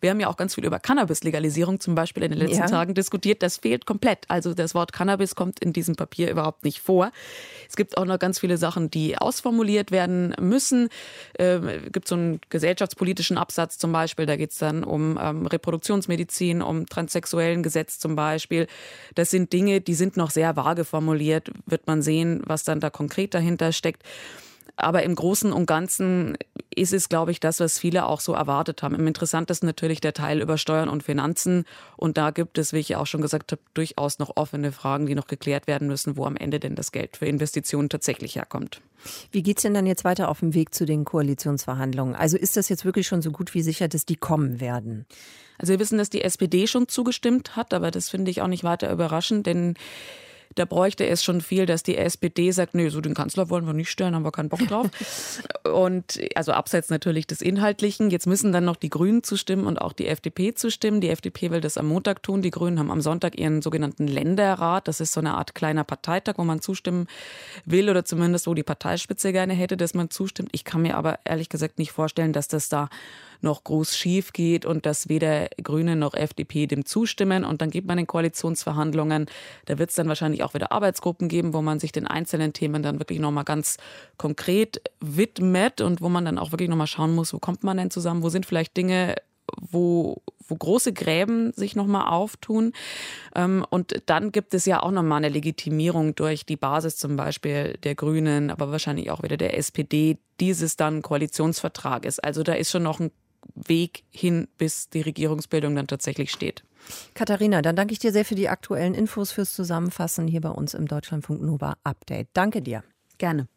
Wir 0.00 0.10
haben 0.10 0.20
ja 0.20 0.28
auch 0.28 0.38
ganz 0.38 0.54
viel 0.54 0.64
über 0.64 0.78
Cannabis-Legalisierung 0.78 1.78
zum 1.80 1.94
Beispiel 1.94 2.22
in 2.22 2.30
den 2.30 2.38
letzten 2.38 2.62
ja. 2.62 2.66
Tagen 2.66 2.94
diskutiert. 2.94 3.42
Das 3.42 3.58
fehlt 3.58 3.84
komplett. 3.84 4.24
Also 4.28 4.54
das 4.54 4.74
Wort 4.74 4.94
Cannabis 4.94 5.34
kommt 5.34 5.60
in 5.60 5.74
diesem 5.74 5.94
Papier 5.94 6.30
überhaupt 6.30 6.64
nicht 6.64 6.80
vor. 6.80 7.12
Es 7.68 7.76
gibt 7.76 7.98
auch 7.98 8.06
noch 8.06 8.18
ganz 8.18 8.38
viele 8.38 8.56
Sachen, 8.56 8.90
die 8.90 9.18
ausformuliert 9.18 9.90
werden 9.90 10.34
müssen. 10.40 10.88
Ähm, 11.38 11.68
es 11.68 11.92
gibt 11.92 12.08
so 12.08 12.14
einen 12.14 12.40
gesellschaftspolitischen 12.48 13.36
Absatz 13.36 13.76
zum 13.76 13.92
Beispiel, 13.92 14.24
da 14.24 14.36
geht 14.36 14.52
es 14.52 14.58
dann 14.58 14.84
um 14.84 15.18
ähm, 15.20 15.46
Reproduktionsmedizin, 15.46 16.62
um 16.62 16.86
transsexuellen 16.86 17.62
Gesetz 17.62 17.98
zum 17.98 18.16
Beispiel. 18.16 18.68
Das 19.14 19.30
sind 19.30 19.52
Dinge, 19.52 19.82
die 19.82 19.94
sind 19.94 20.16
noch 20.16 20.30
sehr 20.30 20.56
vage 20.56 20.84
formuliert, 20.84 21.50
wird 21.66 21.86
man 21.86 22.00
sehen, 22.00 22.42
was 22.46 22.53
was 22.54 22.64
dann 22.64 22.80
da 22.80 22.88
konkret 22.88 23.34
dahinter 23.34 23.72
steckt. 23.72 24.02
Aber 24.76 25.02
im 25.04 25.14
Großen 25.14 25.52
und 25.52 25.66
Ganzen 25.66 26.36
ist 26.74 26.92
es, 26.92 27.08
glaube 27.08 27.30
ich, 27.30 27.38
das, 27.38 27.60
was 27.60 27.78
viele 27.78 28.06
auch 28.06 28.20
so 28.20 28.32
erwartet 28.32 28.82
haben. 28.82 28.96
Im 28.96 29.06
interessantesten 29.06 29.66
natürlich 29.68 30.00
der 30.00 30.14
Teil 30.14 30.40
über 30.40 30.58
Steuern 30.58 30.88
und 30.88 31.04
Finanzen. 31.04 31.64
Und 31.96 32.16
da 32.18 32.30
gibt 32.30 32.58
es, 32.58 32.72
wie 32.72 32.78
ich 32.78 32.96
auch 32.96 33.06
schon 33.06 33.22
gesagt 33.22 33.52
habe, 33.52 33.62
durchaus 33.74 34.18
noch 34.18 34.36
offene 34.36 34.72
Fragen, 34.72 35.06
die 35.06 35.14
noch 35.14 35.28
geklärt 35.28 35.68
werden 35.68 35.86
müssen, 35.86 36.16
wo 36.16 36.24
am 36.24 36.36
Ende 36.36 36.58
denn 36.58 36.74
das 36.74 36.90
Geld 36.90 37.16
für 37.16 37.26
Investitionen 37.26 37.88
tatsächlich 37.88 38.34
herkommt. 38.34 38.80
Wie 39.30 39.42
geht 39.42 39.58
es 39.58 39.62
denn 39.62 39.74
dann 39.74 39.86
jetzt 39.86 40.04
weiter 40.04 40.28
auf 40.28 40.40
dem 40.40 40.54
Weg 40.54 40.74
zu 40.74 40.86
den 40.86 41.04
Koalitionsverhandlungen? 41.04 42.16
Also 42.16 42.36
ist 42.36 42.56
das 42.56 42.68
jetzt 42.68 42.84
wirklich 42.84 43.06
schon 43.06 43.22
so 43.22 43.30
gut 43.30 43.54
wie 43.54 43.62
sicher, 43.62 43.86
dass 43.86 44.06
die 44.06 44.16
kommen 44.16 44.60
werden? 44.60 45.06
Also 45.58 45.72
wir 45.72 45.78
wissen, 45.78 45.98
dass 45.98 46.10
die 46.10 46.22
SPD 46.22 46.66
schon 46.66 46.88
zugestimmt 46.88 47.54
hat, 47.54 47.72
aber 47.74 47.92
das 47.92 48.08
finde 48.08 48.32
ich 48.32 48.42
auch 48.42 48.48
nicht 48.48 48.64
weiter 48.64 48.90
überraschend, 48.90 49.46
denn 49.46 49.74
da 50.54 50.64
bräuchte 50.64 51.06
es 51.06 51.24
schon 51.24 51.40
viel, 51.40 51.66
dass 51.66 51.82
die 51.82 51.96
SPD 51.96 52.50
sagt, 52.50 52.74
nee, 52.74 52.88
so 52.88 53.00
den 53.00 53.14
Kanzler 53.14 53.50
wollen 53.50 53.66
wir 53.66 53.72
nicht 53.72 53.90
stellen, 53.90 54.14
haben 54.14 54.24
wir 54.24 54.32
keinen 54.32 54.48
Bock 54.48 54.60
drauf. 54.68 54.88
und 55.64 56.20
also 56.34 56.52
abseits 56.52 56.90
natürlich 56.90 57.26
des 57.26 57.40
Inhaltlichen. 57.40 58.10
Jetzt 58.10 58.26
müssen 58.26 58.52
dann 58.52 58.64
noch 58.64 58.76
die 58.76 58.90
Grünen 58.90 59.22
zustimmen 59.22 59.66
und 59.66 59.80
auch 59.80 59.92
die 59.92 60.06
FDP 60.06 60.54
zustimmen. 60.54 61.00
Die 61.00 61.10
FDP 61.10 61.50
will 61.50 61.60
das 61.60 61.78
am 61.78 61.86
Montag 61.86 62.22
tun. 62.22 62.42
Die 62.42 62.50
Grünen 62.50 62.78
haben 62.78 62.90
am 62.90 63.00
Sonntag 63.00 63.38
ihren 63.38 63.62
sogenannten 63.62 64.06
Länderrat. 64.06 64.88
Das 64.88 65.00
ist 65.00 65.12
so 65.12 65.20
eine 65.20 65.34
Art 65.34 65.54
kleiner 65.54 65.84
Parteitag, 65.84 66.34
wo 66.36 66.44
man 66.44 66.60
zustimmen 66.60 67.06
will 67.64 67.90
oder 67.90 68.04
zumindest 68.04 68.46
wo 68.46 68.54
die 68.54 68.62
Parteispitze 68.62 69.32
gerne 69.32 69.54
hätte, 69.54 69.76
dass 69.76 69.94
man 69.94 70.10
zustimmt. 70.10 70.50
Ich 70.52 70.64
kann 70.64 70.82
mir 70.82 70.96
aber 70.96 71.18
ehrlich 71.24 71.48
gesagt 71.48 71.78
nicht 71.78 71.92
vorstellen, 71.92 72.32
dass 72.32 72.48
das 72.48 72.68
da 72.68 72.88
noch 73.40 73.64
groß 73.64 73.96
schief 73.96 74.32
geht 74.32 74.64
und 74.66 74.86
dass 74.86 75.08
weder 75.08 75.48
Grüne 75.62 75.96
noch 75.96 76.14
FDP 76.14 76.66
dem 76.66 76.84
zustimmen. 76.84 77.44
Und 77.44 77.62
dann 77.62 77.70
geht 77.70 77.86
man 77.86 77.98
in 77.98 78.06
Koalitionsverhandlungen. 78.06 79.26
Da 79.66 79.78
wird 79.78 79.90
es 79.90 79.96
dann 79.96 80.08
wahrscheinlich 80.08 80.42
auch 80.42 80.54
wieder 80.54 80.72
Arbeitsgruppen 80.72 81.28
geben, 81.28 81.52
wo 81.52 81.62
man 81.62 81.80
sich 81.80 81.92
den 81.92 82.06
einzelnen 82.06 82.52
Themen 82.52 82.82
dann 82.82 82.98
wirklich 82.98 83.18
nochmal 83.18 83.44
ganz 83.44 83.76
konkret 84.16 84.80
widmet 85.00 85.80
und 85.80 86.00
wo 86.00 86.08
man 86.08 86.24
dann 86.24 86.38
auch 86.38 86.52
wirklich 86.52 86.68
nochmal 86.68 86.86
schauen 86.86 87.14
muss, 87.14 87.32
wo 87.32 87.38
kommt 87.38 87.64
man 87.64 87.76
denn 87.76 87.90
zusammen, 87.90 88.22
wo 88.22 88.28
sind 88.28 88.46
vielleicht 88.46 88.76
Dinge, 88.76 89.16
wo, 89.60 90.22
wo 90.46 90.56
große 90.56 90.92
Gräben 90.92 91.52
sich 91.52 91.76
nochmal 91.76 92.08
auftun. 92.08 92.72
Ähm, 93.34 93.64
und 93.70 94.02
dann 94.06 94.32
gibt 94.32 94.54
es 94.54 94.66
ja 94.66 94.82
auch 94.82 94.90
nochmal 94.90 95.18
eine 95.18 95.28
Legitimierung 95.28 96.14
durch 96.14 96.46
die 96.46 96.56
Basis 96.56 96.96
zum 96.96 97.16
Beispiel 97.16 97.78
der 97.82 97.94
Grünen, 97.94 98.50
aber 98.50 98.70
wahrscheinlich 98.70 99.10
auch 99.10 99.22
wieder 99.22 99.36
der 99.36 99.56
SPD, 99.56 100.18
dieses 100.40 100.76
dann 100.76 101.02
Koalitionsvertrag 101.02 102.04
ist. 102.04 102.22
Also 102.22 102.42
da 102.42 102.54
ist 102.54 102.70
schon 102.70 102.82
noch 102.82 103.00
ein 103.00 103.10
Weg 103.54 104.04
hin, 104.10 104.48
bis 104.58 104.88
die 104.88 105.00
Regierungsbildung 105.00 105.74
dann 105.76 105.86
tatsächlich 105.86 106.30
steht. 106.30 106.64
Katharina, 107.14 107.62
dann 107.62 107.76
danke 107.76 107.92
ich 107.92 107.98
dir 107.98 108.12
sehr 108.12 108.24
für 108.24 108.34
die 108.34 108.48
aktuellen 108.48 108.94
Infos 108.94 109.32
fürs 109.32 109.54
Zusammenfassen 109.54 110.26
hier 110.26 110.40
bei 110.40 110.50
uns 110.50 110.74
im 110.74 110.86
Deutschlandfunk 110.86 111.40
Nova 111.42 111.76
Update. 111.84 112.28
Danke 112.32 112.62
dir. 112.62 112.82
Gerne. 113.18 113.48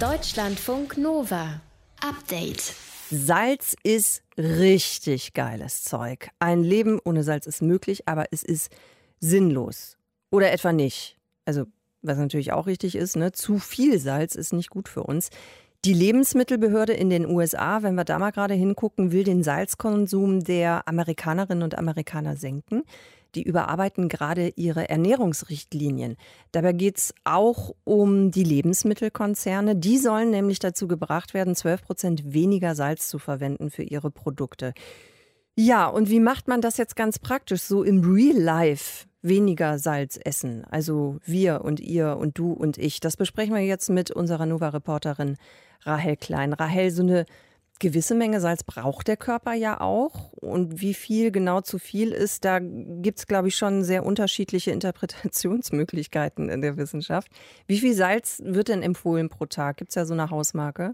Deutschlandfunk 0.00 0.96
Nova 0.96 1.60
Update. 2.00 2.74
Salz 3.10 3.74
ist 3.82 4.22
richtig 4.36 5.32
geiles 5.32 5.82
Zeug. 5.82 6.28
Ein 6.38 6.62
Leben 6.62 7.00
ohne 7.04 7.24
Salz 7.24 7.46
ist 7.46 7.62
möglich, 7.62 8.06
aber 8.06 8.26
es 8.30 8.42
ist 8.42 8.70
sinnlos. 9.18 9.96
Oder 10.30 10.52
etwa 10.52 10.72
nicht. 10.72 11.16
Also, 11.46 11.64
was 12.02 12.18
natürlich 12.18 12.52
auch 12.52 12.66
richtig 12.66 12.94
ist, 12.94 13.16
ne? 13.16 13.32
zu 13.32 13.58
viel 13.58 13.98
Salz 13.98 14.34
ist 14.34 14.52
nicht 14.52 14.70
gut 14.70 14.88
für 14.88 15.02
uns. 15.02 15.30
Die 15.84 15.92
Lebensmittelbehörde 15.92 16.92
in 16.92 17.08
den 17.08 17.24
USA, 17.24 17.84
wenn 17.84 17.94
wir 17.94 18.04
da 18.04 18.18
mal 18.18 18.32
gerade 18.32 18.54
hingucken, 18.54 19.12
will 19.12 19.22
den 19.22 19.44
Salzkonsum 19.44 20.42
der 20.42 20.88
Amerikanerinnen 20.88 21.62
und 21.62 21.78
Amerikaner 21.78 22.34
senken. 22.34 22.82
Die 23.36 23.44
überarbeiten 23.44 24.08
gerade 24.08 24.48
ihre 24.56 24.88
Ernährungsrichtlinien. 24.88 26.16
Dabei 26.50 26.72
geht 26.72 26.96
es 26.98 27.14
auch 27.22 27.76
um 27.84 28.32
die 28.32 28.42
Lebensmittelkonzerne. 28.42 29.76
Die 29.76 29.98
sollen 29.98 30.30
nämlich 30.30 30.58
dazu 30.58 30.88
gebracht 30.88 31.32
werden, 31.32 31.54
12 31.54 31.82
Prozent 31.82 32.32
weniger 32.32 32.74
Salz 32.74 33.08
zu 33.08 33.20
verwenden 33.20 33.70
für 33.70 33.84
ihre 33.84 34.10
Produkte. 34.10 34.72
Ja, 35.54 35.86
und 35.86 36.10
wie 36.10 36.20
macht 36.20 36.48
man 36.48 36.60
das 36.60 36.76
jetzt 36.76 36.96
ganz 36.96 37.20
praktisch, 37.20 37.62
so 37.62 37.84
im 37.84 38.00
Real 38.00 38.36
Life? 38.36 39.06
Weniger 39.22 39.78
Salz 39.78 40.18
essen. 40.24 40.64
Also 40.64 41.18
wir 41.24 41.62
und 41.64 41.80
ihr 41.80 42.16
und 42.16 42.38
du 42.38 42.52
und 42.52 42.78
ich. 42.78 42.98
Das 43.00 43.16
besprechen 43.16 43.54
wir 43.54 43.62
jetzt 43.62 43.90
mit 43.90 44.10
unserer 44.10 44.46
Nova-Reporterin 44.46 45.36
Rahel 45.82 46.16
Klein. 46.16 46.52
Rahel, 46.52 46.90
so 46.90 47.02
eine 47.02 47.26
gewisse 47.78 48.14
Menge 48.14 48.40
Salz 48.40 48.64
braucht 48.64 49.08
der 49.08 49.16
Körper 49.16 49.54
ja 49.54 49.80
auch. 49.80 50.32
Und 50.32 50.80
wie 50.80 50.94
viel 50.94 51.30
genau 51.30 51.60
zu 51.60 51.78
viel 51.78 52.12
ist, 52.12 52.44
da 52.44 52.58
gibt 52.60 53.18
es, 53.18 53.26
glaube 53.26 53.48
ich, 53.48 53.56
schon 53.56 53.84
sehr 53.84 54.04
unterschiedliche 54.04 54.70
Interpretationsmöglichkeiten 54.72 56.48
in 56.48 56.60
der 56.60 56.76
Wissenschaft. 56.76 57.28
Wie 57.66 57.78
viel 57.78 57.94
Salz 57.94 58.42
wird 58.44 58.68
denn 58.68 58.82
empfohlen 58.82 59.28
pro 59.28 59.46
Tag? 59.46 59.78
Gibt 59.78 59.90
es 59.90 59.94
ja 59.94 60.04
so 60.04 60.14
eine 60.14 60.30
Hausmarke? 60.30 60.92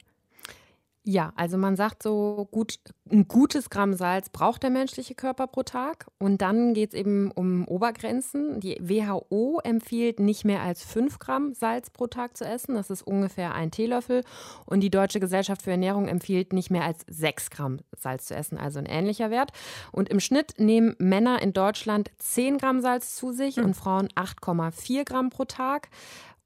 Ja, 1.06 1.34
also 1.36 1.58
man 1.58 1.76
sagt 1.76 2.02
so, 2.02 2.48
gut, 2.50 2.78
ein 3.12 3.28
gutes 3.28 3.68
Gramm 3.68 3.92
Salz 3.92 4.30
braucht 4.30 4.62
der 4.62 4.70
menschliche 4.70 5.14
Körper 5.14 5.46
pro 5.46 5.62
Tag. 5.62 6.06
Und 6.18 6.40
dann 6.40 6.72
geht 6.72 6.94
es 6.94 6.98
eben 6.98 7.30
um 7.30 7.68
Obergrenzen. 7.68 8.58
Die 8.58 8.78
WHO 8.80 9.60
empfiehlt 9.62 10.18
nicht 10.18 10.46
mehr 10.46 10.62
als 10.62 10.82
5 10.82 11.18
Gramm 11.18 11.52
Salz 11.52 11.90
pro 11.90 12.06
Tag 12.06 12.38
zu 12.38 12.46
essen. 12.46 12.74
Das 12.74 12.88
ist 12.88 13.02
ungefähr 13.02 13.54
ein 13.54 13.70
Teelöffel. 13.70 14.24
Und 14.64 14.80
die 14.80 14.88
Deutsche 14.88 15.20
Gesellschaft 15.20 15.60
für 15.60 15.72
Ernährung 15.72 16.08
empfiehlt 16.08 16.54
nicht 16.54 16.70
mehr 16.70 16.84
als 16.84 17.04
6 17.06 17.50
Gramm 17.50 17.80
Salz 17.94 18.24
zu 18.28 18.34
essen, 18.34 18.56
also 18.56 18.78
ein 18.78 18.86
ähnlicher 18.86 19.30
Wert. 19.30 19.50
Und 19.92 20.08
im 20.08 20.20
Schnitt 20.20 20.54
nehmen 20.58 20.96
Männer 20.98 21.42
in 21.42 21.52
Deutschland 21.52 22.12
10 22.16 22.56
Gramm 22.56 22.80
Salz 22.80 23.14
zu 23.14 23.32
sich 23.32 23.58
mhm. 23.58 23.64
und 23.64 23.74
Frauen 23.74 24.08
8,4 24.08 25.04
Gramm 25.04 25.28
pro 25.28 25.44
Tag. 25.44 25.90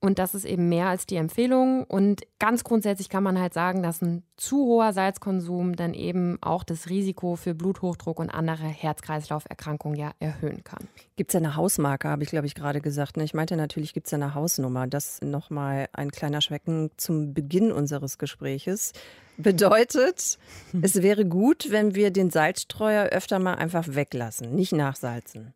Und 0.00 0.20
das 0.20 0.34
ist 0.34 0.44
eben 0.44 0.68
mehr 0.68 0.86
als 0.86 1.06
die 1.06 1.16
Empfehlung. 1.16 1.82
Und 1.82 2.22
ganz 2.38 2.62
grundsätzlich 2.62 3.08
kann 3.08 3.24
man 3.24 3.38
halt 3.38 3.52
sagen, 3.52 3.82
dass 3.82 4.00
ein 4.00 4.22
zu 4.36 4.64
hoher 4.66 4.92
Salzkonsum 4.92 5.74
dann 5.74 5.92
eben 5.92 6.38
auch 6.40 6.62
das 6.62 6.88
Risiko 6.88 7.34
für 7.34 7.52
Bluthochdruck 7.54 8.20
und 8.20 8.30
andere 8.30 8.66
Herz-Kreislauf-Erkrankungen 8.66 9.98
ja 9.98 10.12
erhöhen 10.20 10.62
kann. 10.62 10.86
Gibt 11.16 11.30
es 11.30 11.34
ja 11.34 11.38
eine 11.38 11.56
Hausmarke, 11.56 12.08
habe 12.08 12.22
ich 12.22 12.30
glaube 12.30 12.46
ich 12.46 12.54
gerade 12.54 12.80
gesagt. 12.80 13.16
Ne? 13.16 13.24
Ich 13.24 13.34
meinte 13.34 13.56
natürlich, 13.56 13.92
gibt 13.92 14.06
es 14.06 14.12
ja 14.12 14.18
eine 14.18 14.34
Hausnummer. 14.34 14.86
Das 14.86 15.20
nochmal 15.20 15.88
ein 15.92 16.12
kleiner 16.12 16.42
Schwecken 16.42 16.90
zum 16.96 17.34
Beginn 17.34 17.72
unseres 17.72 18.18
Gespräches. 18.18 18.92
Bedeutet, 19.36 20.38
es 20.82 21.02
wäre 21.02 21.24
gut, 21.24 21.70
wenn 21.70 21.96
wir 21.96 22.12
den 22.12 22.30
Salzstreuer 22.30 23.06
öfter 23.06 23.40
mal 23.40 23.54
einfach 23.54 23.86
weglassen, 23.88 24.54
nicht 24.54 24.72
nachsalzen. 24.72 25.54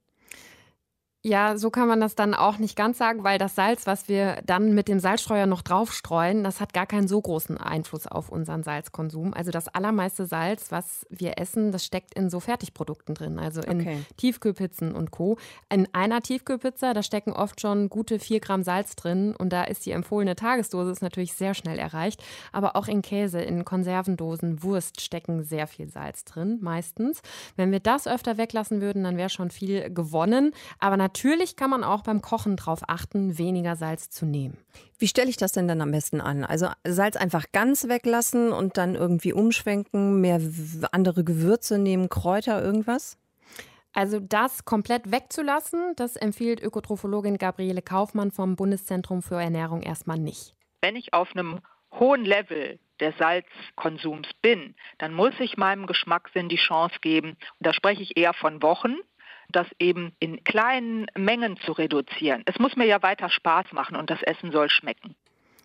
Ja, 1.25 1.57
so 1.57 1.71
kann 1.71 1.87
man 1.87 2.01
das 2.01 2.17
dann 2.17 2.35
auch 2.35 2.59
nicht 2.59 2.75
ganz 2.75 2.99
sagen, 2.99 3.23
weil 3.23 3.39
das 3.39 3.55
Salz, 3.55 3.87
was 3.87 4.09
wir 4.09 4.43
dann 4.45 4.75
mit 4.75 4.89
dem 4.89 4.99
Salzstreuer 4.99 5.47
noch 5.47 5.63
draufstreuen, 5.63 6.43
das 6.43 6.61
hat 6.61 6.73
gar 6.73 6.87
keinen 6.87 7.07
so 7.07 7.21
großen 7.21 7.59
Einfluss 7.59 8.09
auf 8.09 8.29
unseren 8.29 8.65
Salzkonsum. 8.65 9.33
Also 9.33 9.53
das 9.53 9.69
allermeiste 9.69 10.27
Salz, 10.27 10.73
was 10.73 11.07
wir 11.11 11.39
essen, 11.39 11.71
das 11.71 11.85
steckt 11.85 12.15
in 12.15 12.29
so 12.29 12.41
Fertigprodukten 12.41 13.15
drin, 13.15 13.39
also 13.39 13.61
in 13.61 13.83
okay. 13.83 13.99
Tiefkühlpizzen 14.17 14.97
und 14.97 15.13
Co. 15.13 15.39
In 15.71 15.87
einer 15.93 16.23
Tiefkühlpizza, 16.23 16.93
da 16.93 17.05
stecken 17.05 17.33
oft 17.33 17.61
schon 17.61 17.89
gute 17.89 18.19
vier 18.19 18.41
Gramm 18.41 18.65
Salz 18.65 18.97
drin 18.97 19.37
und 19.37 19.53
da 19.53 19.63
ist 19.63 19.87
die 19.87 19.93
empfohlene 19.93 20.35
Tagesdosis 20.35 21.03
natürlich 21.03 21.35
sehr 21.35 21.55
schnell 21.55 21.79
erreicht. 21.79 22.21
Aber 22.51 22.75
auch 22.75 22.89
in 22.89 23.01
Käse, 23.01 23.41
in 23.41 23.65
Konservendosen, 23.65 24.65
Wurst 24.65 25.01
stecken 25.01 25.45
sehr 25.45 25.69
viel 25.69 25.89
Salz 25.89 26.25
drin, 26.25 26.59
meistens. 26.61 27.23
Wenn 27.55 27.71
wir 27.71 27.79
das 27.79 28.09
öfter 28.09 28.39
weglassen 28.39 28.81
würden, 28.81 29.05
dann 29.05 29.17
wäre 29.17 29.31
schon 29.31 29.51
viel 29.51 29.89
gewonnen. 29.89 30.53
Aber 30.81 30.97
natürlich 30.97 31.12
Natürlich 31.15 31.57
kann 31.57 31.69
man 31.69 31.85
auch 31.85 32.01
beim 32.01 32.23
Kochen 32.23 32.57
darauf 32.57 32.81
achten, 32.89 33.37
weniger 33.37 33.77
Salz 33.77 34.09
zu 34.09 34.25
nehmen. 34.25 34.57
Wie 34.99 35.07
stelle 35.07 35.29
ich 35.29 35.37
das 35.37 35.53
denn 35.53 35.69
dann 35.69 35.83
am 35.83 35.91
besten 35.91 36.23
an? 36.23 36.43
Also 36.43 36.69
Salz 36.85 37.17
einfach 37.17 37.45
ganz 37.53 37.87
weglassen 37.87 38.51
und 38.51 38.79
dann 38.79 38.95
irgendwie 38.95 39.35
umschwenken, 39.35 40.23
mehr 40.23 40.41
andere 40.91 41.23
Gewürze 41.23 41.79
nehmen, 41.79 42.09
Kräuter, 42.09 42.65
irgendwas? 42.65 43.19
Also 43.93 44.21
das 44.21 44.65
komplett 44.65 45.13
wegzulassen, 45.13 45.93
das 45.97 46.17
empfiehlt 46.17 46.63
Ökotrophologin 46.63 47.37
Gabriele 47.37 47.83
Kaufmann 47.83 48.31
vom 48.31 48.57
Bundeszentrum 48.57 49.21
für 49.21 49.35
Ernährung 49.35 49.83
erstmal 49.83 50.19
nicht. 50.19 50.55
Wenn 50.81 50.97
ich 50.97 51.13
auf 51.13 51.29
einem 51.37 51.61
hohen 51.93 52.25
Level 52.25 52.81
des 53.01 53.15
Salzkonsums 53.19 54.29
bin, 54.41 54.75
dann 54.97 55.13
muss 55.13 55.35
ich 55.41 55.59
meinem 55.59 55.87
Geschmackssinn 55.87 56.49
die 56.49 56.57
Chance 56.57 56.97
geben, 57.03 57.33
und 57.33 57.67
da 57.67 57.75
spreche 57.75 58.03
ich 58.03 58.17
eher 58.17 58.33
von 58.33 58.63
Wochen, 58.63 58.95
das 59.53 59.67
eben 59.79 60.13
in 60.19 60.43
kleinen 60.45 61.07
Mengen 61.17 61.57
zu 61.59 61.73
reduzieren. 61.73 62.43
Es 62.47 62.59
muss 62.59 62.77
mir 62.77 62.87
ja 62.87 63.03
weiter 63.03 63.31
Spaß 63.31 63.73
machen 63.73 63.97
und 63.97 64.11
das 64.11 64.23
Essen 64.23 64.53
soll 64.53 64.71
schmecken. 64.71 65.15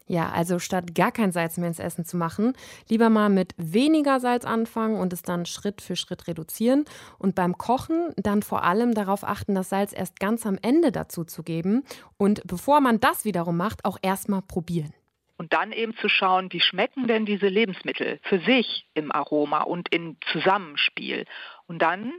Ja, 0.10 0.30
also 0.30 0.58
statt 0.58 0.96
gar 0.96 1.12
kein 1.12 1.34
Salz 1.34 1.58
mehr 1.58 1.68
ins 1.68 1.80
Essen 1.80 2.06
zu 2.06 2.16
machen, 2.16 2.54
lieber 2.90 3.10
mal 3.10 3.30
mit 3.30 3.54
weniger 3.58 4.22
Salz 4.22 4.46
anfangen 4.46 4.98
und 4.98 5.12
es 5.12 5.22
dann 5.22 5.46
Schritt 5.46 5.82
für 5.82 5.98
Schritt 5.98 6.28
reduzieren. 6.28 6.86
Und 7.20 7.36
beim 7.36 7.58
Kochen 7.58 8.14
dann 8.16 8.42
vor 8.42 8.64
allem 8.64 8.94
darauf 8.94 9.26
achten, 9.26 9.54
das 9.54 9.70
Salz 9.70 9.92
erst 9.94 10.20
ganz 10.20 10.46
am 10.46 10.58
Ende 10.62 10.94
dazu 10.94 11.26
zu 11.26 11.44
geben. 11.44 11.84
Und 12.18 12.42
bevor 12.48 12.80
man 12.80 13.02
das 13.02 13.26
wiederum 13.26 13.58
macht, 13.58 13.84
auch 13.84 13.98
erstmal 14.02 14.42
probieren. 14.42 14.94
Und 15.38 15.54
dann 15.54 15.72
eben 15.72 15.96
zu 15.98 16.10
schauen, 16.10 16.52
wie 16.52 16.62
schmecken 16.62 17.06
denn 17.08 17.26
diese 17.26 17.48
Lebensmittel 17.48 18.20
für 18.24 18.40
sich 18.40 18.88
im 18.96 19.12
Aroma 19.12 19.64
und 19.64 19.94
im 19.94 20.18
Zusammenspiel. 20.32 21.26
Und 21.68 21.80
dann 21.82 22.14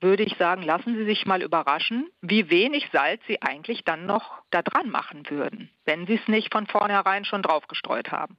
würde 0.00 0.22
ich 0.22 0.36
sagen, 0.38 0.62
lassen 0.62 0.96
Sie 0.96 1.04
sich 1.04 1.26
mal 1.26 1.42
überraschen, 1.42 2.08
wie 2.20 2.50
wenig 2.50 2.88
Salz 2.92 3.20
Sie 3.26 3.40
eigentlich 3.42 3.84
dann 3.84 4.06
noch 4.06 4.42
da 4.50 4.62
dran 4.62 4.90
machen 4.90 5.28
würden, 5.30 5.70
wenn 5.84 6.06
Sie 6.06 6.14
es 6.14 6.28
nicht 6.28 6.52
von 6.52 6.66
vornherein 6.66 7.24
schon 7.24 7.42
draufgestreut 7.42 8.10
haben. 8.10 8.36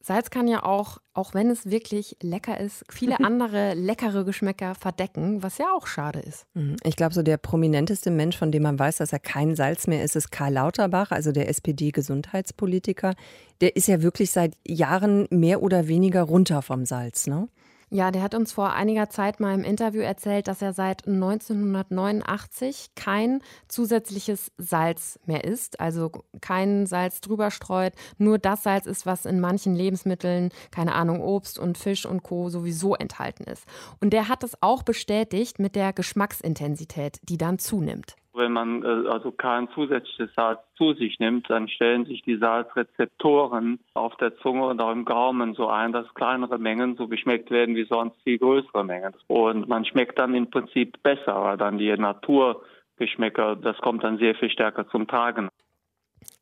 Salz 0.00 0.30
kann 0.30 0.46
ja 0.46 0.62
auch, 0.62 0.98
auch 1.12 1.34
wenn 1.34 1.50
es 1.50 1.70
wirklich 1.70 2.16
lecker 2.22 2.58
ist, 2.58 2.84
viele 2.90 3.18
andere 3.24 3.74
leckere 3.74 4.24
Geschmäcker 4.24 4.74
verdecken, 4.74 5.42
was 5.42 5.58
ja 5.58 5.66
auch 5.74 5.86
schade 5.86 6.20
ist. 6.20 6.46
Mhm. 6.54 6.76
Ich 6.84 6.96
glaube, 6.96 7.14
so 7.14 7.22
der 7.22 7.36
prominenteste 7.36 8.10
Mensch, 8.10 8.36
von 8.36 8.52
dem 8.52 8.62
man 8.62 8.78
weiß, 8.78 8.98
dass 8.98 9.12
er 9.12 9.18
kein 9.18 9.56
Salz 9.56 9.86
mehr 9.86 10.02
ist, 10.04 10.16
ist 10.16 10.30
Karl 10.30 10.54
Lauterbach, 10.54 11.10
also 11.10 11.32
der 11.32 11.48
SPD-Gesundheitspolitiker. 11.48 13.14
Der 13.60 13.76
ist 13.76 13.88
ja 13.88 14.02
wirklich 14.02 14.30
seit 14.30 14.54
Jahren 14.66 15.26
mehr 15.30 15.62
oder 15.62 15.88
weniger 15.88 16.22
runter 16.22 16.62
vom 16.62 16.86
Salz, 16.86 17.26
ne? 17.26 17.48
Ja, 17.90 18.10
der 18.10 18.22
hat 18.22 18.34
uns 18.34 18.52
vor 18.52 18.72
einiger 18.74 19.08
Zeit 19.08 19.40
mal 19.40 19.54
im 19.54 19.64
Interview 19.64 20.02
erzählt, 20.02 20.46
dass 20.46 20.60
er 20.60 20.74
seit 20.74 21.06
1989 21.06 22.90
kein 22.94 23.40
zusätzliches 23.66 24.52
Salz 24.58 25.18
mehr 25.24 25.44
isst, 25.44 25.80
also 25.80 26.10
kein 26.42 26.84
Salz 26.86 27.22
drüber 27.22 27.50
streut, 27.50 27.94
nur 28.18 28.38
das 28.38 28.62
Salz 28.62 28.84
ist, 28.84 29.06
was 29.06 29.24
in 29.24 29.40
manchen 29.40 29.74
Lebensmitteln, 29.74 30.50
keine 30.70 30.94
Ahnung, 30.94 31.22
Obst 31.22 31.58
und 31.58 31.78
Fisch 31.78 32.04
und 32.04 32.22
Co. 32.22 32.50
sowieso 32.50 32.94
enthalten 32.94 33.44
ist. 33.44 33.64
Und 34.00 34.12
der 34.12 34.28
hat 34.28 34.44
es 34.44 34.62
auch 34.62 34.82
bestätigt 34.82 35.58
mit 35.58 35.74
der 35.74 35.94
Geschmacksintensität, 35.94 37.20
die 37.22 37.38
dann 37.38 37.58
zunimmt. 37.58 38.16
Wenn 38.38 38.52
man 38.52 38.82
äh, 38.82 39.08
also 39.08 39.32
kein 39.32 39.68
zusätzliches 39.70 40.32
Salz 40.34 40.60
zu 40.76 40.94
sich 40.94 41.18
nimmt, 41.18 41.50
dann 41.50 41.68
stellen 41.68 42.06
sich 42.06 42.22
die 42.22 42.36
Salzrezeptoren 42.36 43.80
auf 43.94 44.16
der 44.16 44.36
Zunge 44.38 44.66
und 44.66 44.80
auch 44.80 44.92
im 44.92 45.04
Gaumen 45.04 45.54
so 45.54 45.68
ein, 45.68 45.92
dass 45.92 46.12
kleinere 46.14 46.58
Mengen 46.58 46.96
so 46.96 47.08
geschmeckt 47.08 47.50
werden 47.50 47.74
wie 47.74 47.84
sonst 47.84 48.16
viel 48.22 48.38
größere 48.38 48.84
Mengen. 48.84 49.12
Und 49.26 49.68
man 49.68 49.84
schmeckt 49.84 50.18
dann 50.18 50.34
im 50.34 50.50
Prinzip 50.50 51.02
besser, 51.02 51.42
weil 51.42 51.56
dann 51.56 51.78
die 51.78 51.94
Naturgeschmäcker, 51.94 53.56
das 53.56 53.76
kommt 53.78 54.04
dann 54.04 54.18
sehr 54.18 54.34
viel 54.36 54.50
stärker 54.50 54.88
zum 54.88 55.06
Tragen. 55.06 55.48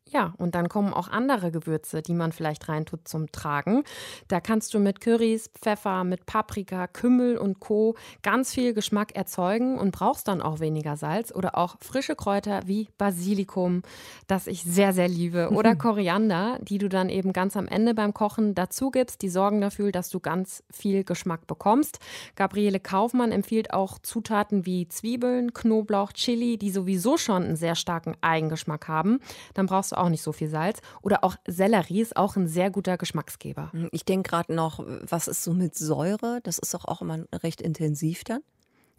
Ja, 0.08 0.34
und 0.38 0.54
dann 0.54 0.68
kommen 0.68 0.94
auch 0.94 1.08
andere 1.08 1.50
Gewürze, 1.50 2.00
die 2.00 2.14
man 2.14 2.30
vielleicht 2.30 2.68
reintut 2.68 3.08
zum 3.08 3.32
Tragen. 3.32 3.82
Da 4.28 4.40
kannst 4.40 4.72
du 4.72 4.78
mit 4.78 5.00
Currys, 5.00 5.50
Pfeffer, 5.60 6.04
mit 6.04 6.26
Paprika, 6.26 6.86
Kümmel 6.86 7.36
und 7.36 7.58
Co. 7.58 7.96
ganz 8.22 8.54
viel 8.54 8.72
Geschmack 8.72 9.16
erzeugen 9.16 9.76
und 9.76 9.90
brauchst 9.90 10.28
dann 10.28 10.40
auch 10.40 10.60
weniger 10.60 10.96
Salz 10.96 11.32
oder 11.34 11.58
auch 11.58 11.74
frische 11.80 12.14
Kräuter 12.14 12.60
wie 12.66 12.88
Basilikum, 12.98 13.82
das 14.28 14.46
ich 14.46 14.62
sehr, 14.62 14.92
sehr 14.92 15.08
liebe, 15.08 15.50
oder 15.52 15.74
Koriander, 15.74 16.60
die 16.62 16.78
du 16.78 16.88
dann 16.88 17.08
eben 17.08 17.32
ganz 17.32 17.56
am 17.56 17.66
Ende 17.66 17.92
beim 17.92 18.14
Kochen 18.14 18.54
dazu 18.54 18.92
gibst. 18.92 19.22
Die 19.22 19.28
sorgen 19.28 19.60
dafür, 19.60 19.90
dass 19.90 20.08
du 20.08 20.20
ganz 20.20 20.62
viel 20.70 21.02
Geschmack 21.02 21.48
bekommst. 21.48 21.98
Gabriele 22.36 22.78
Kaufmann 22.78 23.32
empfiehlt 23.32 23.72
auch 23.72 23.98
Zutaten 23.98 24.66
wie 24.66 24.86
Zwiebeln, 24.86 25.52
Knoblauch, 25.52 26.12
Chili, 26.12 26.58
die 26.58 26.70
sowieso 26.70 27.16
schon 27.16 27.42
einen 27.42 27.56
sehr 27.56 27.74
starken 27.74 28.14
Eigengeschmack 28.20 28.86
haben. 28.86 29.18
Dann 29.54 29.66
brauchst 29.66 29.90
du 29.90 29.95
auch 29.96 30.08
nicht 30.08 30.22
so 30.22 30.32
viel 30.32 30.48
Salz. 30.48 30.80
Oder 31.02 31.24
auch 31.24 31.36
Sellerie 31.46 32.00
ist 32.00 32.16
auch 32.16 32.36
ein 32.36 32.48
sehr 32.48 32.70
guter 32.70 32.96
Geschmacksgeber. 32.96 33.70
Hm, 33.72 33.88
ich 33.92 34.04
denke 34.04 34.30
gerade 34.30 34.54
noch, 34.54 34.80
was 34.84 35.28
ist 35.28 35.44
so 35.44 35.52
mit 35.52 35.74
Säure? 35.74 36.40
Das 36.42 36.58
ist 36.58 36.74
doch 36.74 36.84
auch 36.84 37.02
immer 37.02 37.24
recht 37.32 37.60
intensiv 37.60 38.24
dann. 38.24 38.40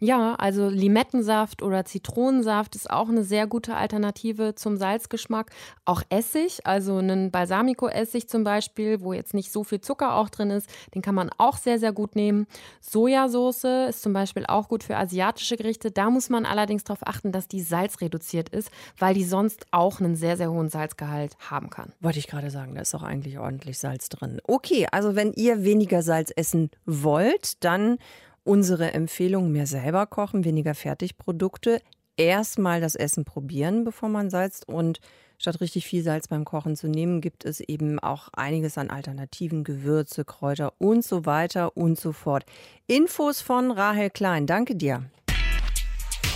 Ja, 0.00 0.36
also 0.36 0.68
Limettensaft 0.68 1.60
oder 1.60 1.84
Zitronensaft 1.84 2.76
ist 2.76 2.88
auch 2.88 3.08
eine 3.08 3.24
sehr 3.24 3.48
gute 3.48 3.74
Alternative 3.74 4.54
zum 4.54 4.76
Salzgeschmack. 4.76 5.50
Auch 5.84 6.02
Essig, 6.08 6.60
also 6.64 6.98
einen 6.98 7.32
Balsamico-Essig 7.32 8.28
zum 8.28 8.44
Beispiel, 8.44 9.00
wo 9.00 9.12
jetzt 9.12 9.34
nicht 9.34 9.50
so 9.50 9.64
viel 9.64 9.80
Zucker 9.80 10.14
auch 10.14 10.28
drin 10.28 10.50
ist, 10.50 10.68
den 10.94 11.02
kann 11.02 11.16
man 11.16 11.30
auch 11.38 11.56
sehr, 11.56 11.80
sehr 11.80 11.92
gut 11.92 12.14
nehmen. 12.14 12.46
Sojasauce 12.80 13.88
ist 13.88 14.02
zum 14.02 14.12
Beispiel 14.12 14.46
auch 14.46 14.68
gut 14.68 14.84
für 14.84 14.96
asiatische 14.96 15.56
Gerichte. 15.56 15.90
Da 15.90 16.10
muss 16.10 16.30
man 16.30 16.46
allerdings 16.46 16.84
darauf 16.84 17.04
achten, 17.04 17.32
dass 17.32 17.48
die 17.48 17.60
salzreduziert 17.60 18.50
ist, 18.50 18.70
weil 18.98 19.14
die 19.14 19.24
sonst 19.24 19.66
auch 19.72 19.98
einen 19.98 20.14
sehr, 20.14 20.36
sehr 20.36 20.52
hohen 20.52 20.68
Salzgehalt 20.68 21.36
haben 21.50 21.70
kann. 21.70 21.92
Wollte 21.98 22.20
ich 22.20 22.28
gerade 22.28 22.50
sagen, 22.50 22.76
da 22.76 22.82
ist 22.82 22.94
auch 22.94 23.02
eigentlich 23.02 23.40
ordentlich 23.40 23.80
Salz 23.80 24.08
drin. 24.08 24.40
Okay, 24.44 24.86
also 24.92 25.16
wenn 25.16 25.32
ihr 25.32 25.64
weniger 25.64 26.02
Salz 26.02 26.32
essen 26.36 26.70
wollt, 26.86 27.64
dann 27.64 27.98
unsere 28.48 28.94
Empfehlung, 28.94 29.52
mehr 29.52 29.66
selber 29.66 30.06
kochen, 30.06 30.44
weniger 30.44 30.74
Fertigprodukte, 30.74 31.82
erstmal 32.16 32.80
das 32.80 32.94
Essen 32.94 33.24
probieren, 33.26 33.84
bevor 33.84 34.08
man 34.08 34.30
salzt 34.30 34.66
und 34.66 35.00
statt 35.36 35.60
richtig 35.60 35.86
viel 35.86 36.02
Salz 36.02 36.28
beim 36.28 36.46
Kochen 36.46 36.74
zu 36.74 36.88
nehmen, 36.88 37.20
gibt 37.20 37.44
es 37.44 37.60
eben 37.60 37.98
auch 37.98 38.28
einiges 38.32 38.78
an 38.78 38.88
Alternativen, 38.88 39.64
Gewürze, 39.64 40.24
Kräuter 40.24 40.72
und 40.78 41.04
so 41.04 41.26
weiter 41.26 41.76
und 41.76 42.00
so 42.00 42.12
fort. 42.12 42.44
Infos 42.86 43.42
von 43.42 43.70
Rahel 43.70 44.08
Klein. 44.08 44.46
Danke 44.46 44.74
dir. 44.74 45.04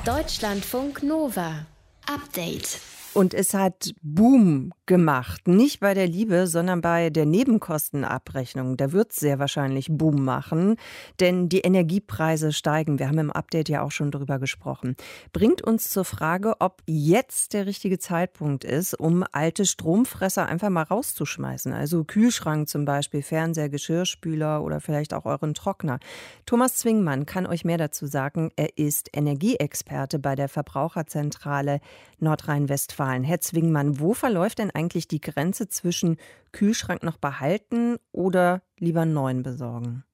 Deutschlandfunk 0.05 1.03
Nova. 1.03 1.67
Update. 2.07 2.79
Und 3.15 3.35
es 3.35 3.53
hat 3.53 3.95
Boom 4.01 4.73
gemacht. 4.87 5.47
Nicht 5.47 5.81
bei 5.81 5.93
der 5.93 6.07
Liebe, 6.07 6.47
sondern 6.47 6.81
bei 6.81 7.11
der 7.11 7.27
Nebenkostenabrechnung. 7.27 8.79
Da 8.79 8.93
wird 8.93 9.13
es 9.13 9.17
sehr 9.17 9.39
wahrscheinlich 9.39 9.89
Boom 9.91 10.25
machen, 10.25 10.77
denn 11.21 11.51
die 11.51 11.61
Energiepreise 11.61 12.53
steigen. 12.53 12.99
Wir 12.99 13.09
haben 13.09 13.19
im 13.19 13.31
Update 13.31 13.69
ja 13.69 13.83
auch 13.83 13.91
schon 13.91 14.11
drüber 14.11 14.39
gesprochen. 14.39 14.97
Bringt 15.35 15.61
uns 15.61 15.91
zur 15.91 16.07
Frage, 16.07 16.55
ob 16.61 16.83
jetzt 16.87 17.53
der 17.53 17.67
richtige 17.67 17.99
Zeitpunkt 17.99 18.65
ist, 18.65 18.99
um 18.99 19.25
alte 19.31 19.67
Stromfresser 19.67 20.47
einfach 20.47 20.71
mal 20.71 20.85
rauszuschmeißen. 20.85 21.75
Also 21.75 22.05
Kühlschrank 22.05 22.69
zum 22.69 22.87
Beispiel, 22.87 23.23
Fernseher, 23.23 23.69
Geschirrspüler 23.69 24.63
oder 24.63 24.81
vielleicht 24.81 25.13
auch 25.13 25.27
euren 25.27 25.53
Trockner. 25.53 25.99
Thomas 26.47 26.77
Zwingmann 26.77 27.27
kann 27.27 27.47
euch 27.47 27.67
mehr 27.67 27.79
dazu 27.79 28.07
sagen. 28.07 28.53
Er 28.57 28.79
ist 28.79 29.11
Energieexperte 29.15 30.19
bei 30.19 30.35
der 30.35 30.49
Verbraucherzentrale 30.49 31.81
Nordrhein-Westfalen. 32.21 33.02
Herr 33.11 33.41
Zwingmann, 33.41 33.99
wo 33.99 34.15
verläuft 34.15 34.59
denn 34.59 34.71
eigentlich 34.71 35.09
die 35.09 35.21
Grenze 35.21 35.69
zwischen 35.69 36.17
Kühlschrank 36.53 37.03
noch 37.03 37.17
behalten 37.17 37.97
oder 38.13 38.63
lieber 38.79 39.05
neuen 39.07 39.43
besorgen? 39.43 40.05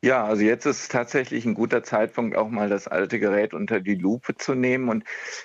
Ja, 0.00 0.24
also 0.24 0.44
jetzt 0.44 0.64
ist 0.64 0.92
tatsächlich 0.92 1.44
ein 1.44 1.54
guter 1.54 1.82
Zeitpunkt, 1.82 2.36
auch 2.36 2.48
mal 2.50 2.68
das 2.68 2.86
alte 2.86 3.18
Gerät 3.18 3.52
unter 3.52 3.80
die 3.80 3.96
Lupe 3.96 4.36
zu 4.36 4.54
nehmen. 4.54 4.88
Und 4.88 5.02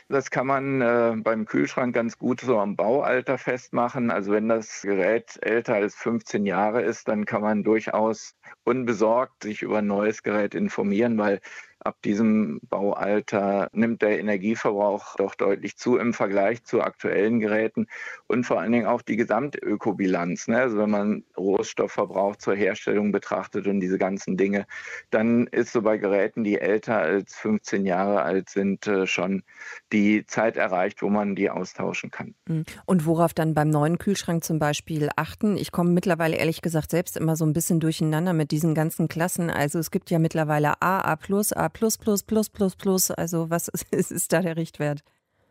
das 0.09 0.29
kann 0.29 0.45
man 0.45 0.79
äh, 0.79 1.15
beim 1.17 1.45
Kühlschrank 1.45 1.95
ganz 1.95 2.19
gut 2.19 2.41
so 2.41 2.59
am 2.59 2.75
Baualter 2.75 3.39
festmachen. 3.39 4.11
Also 4.11 4.31
wenn 4.31 4.47
das 4.49 4.83
Gerät 4.83 5.39
älter 5.41 5.73
als 5.73 5.95
15 5.95 6.45
Jahre 6.45 6.83
ist, 6.83 7.07
dann 7.07 7.25
kann 7.25 7.41
man 7.41 7.63
durchaus 7.63 8.35
unbesorgt 8.63 9.41
sich 9.41 9.63
über 9.63 9.79
ein 9.79 9.87
neues 9.87 10.21
Gerät 10.21 10.53
informieren, 10.53 11.17
weil 11.17 11.41
Ab 11.83 11.97
diesem 12.03 12.59
Baualter 12.69 13.67
nimmt 13.73 14.01
der 14.01 14.19
Energieverbrauch 14.19 15.15
doch 15.17 15.35
deutlich 15.35 15.77
zu 15.77 15.97
im 15.97 16.13
Vergleich 16.13 16.63
zu 16.63 16.81
aktuellen 16.81 17.39
Geräten 17.39 17.87
und 18.27 18.45
vor 18.45 18.59
allen 18.59 18.71
Dingen 18.71 18.85
auch 18.85 19.01
die 19.01 19.17
Gesamtökobilanz. 19.17 20.47
Ne? 20.47 20.59
Also 20.59 20.77
wenn 20.77 20.89
man 20.89 21.23
Rohstoffverbrauch 21.37 22.37
zur 22.37 22.55
Herstellung 22.55 23.11
betrachtet 23.11 23.67
und 23.67 23.79
diese 23.79 23.97
ganzen 23.97 24.37
Dinge, 24.37 24.65
dann 25.09 25.47
ist 25.47 25.73
so 25.73 25.81
bei 25.81 25.97
Geräten, 25.97 26.43
die 26.43 26.59
älter 26.59 26.97
als 26.97 27.35
15 27.35 27.85
Jahre 27.85 28.21
alt 28.21 28.49
sind, 28.49 28.87
äh, 28.87 29.05
schon 29.05 29.43
die 29.91 30.25
Zeit 30.25 30.57
erreicht, 30.57 31.01
wo 31.01 31.09
man 31.09 31.35
die 31.35 31.49
austauschen 31.49 32.11
kann. 32.11 32.33
Hm. 32.47 32.63
Und 32.85 33.05
worauf 33.05 33.33
dann 33.33 33.53
beim 33.53 33.69
neuen 33.69 33.97
Kühlschrank 33.97 34.43
zum 34.43 34.59
Beispiel 34.59 35.09
achten? 35.15 35.57
Ich 35.57 35.71
komme 35.71 35.91
mittlerweile 35.91 36.37
ehrlich 36.37 36.61
gesagt 36.61 36.91
selbst 36.91 37.17
immer 37.17 37.35
so 37.35 37.45
ein 37.45 37.53
bisschen 37.53 37.79
durcheinander 37.79 38.33
mit 38.33 38.51
diesen 38.51 38.73
ganzen 38.73 39.07
Klassen. 39.07 39.49
Also 39.49 39.79
es 39.79 39.91
gibt 39.91 40.09
ja 40.09 40.19
mittlerweile 40.19 40.81
A, 40.81 41.01
A+, 41.01 41.17
A+, 41.55 41.69
plus, 41.73 41.97
plus, 41.97 42.23
plus, 42.23 42.49
plus, 42.49 42.75
plus. 42.75 43.11
Also 43.11 43.49
was 43.49 43.67
ist, 43.91 44.11
ist 44.11 44.31
da 44.31 44.41
der 44.41 44.55
Richtwert? 44.57 45.03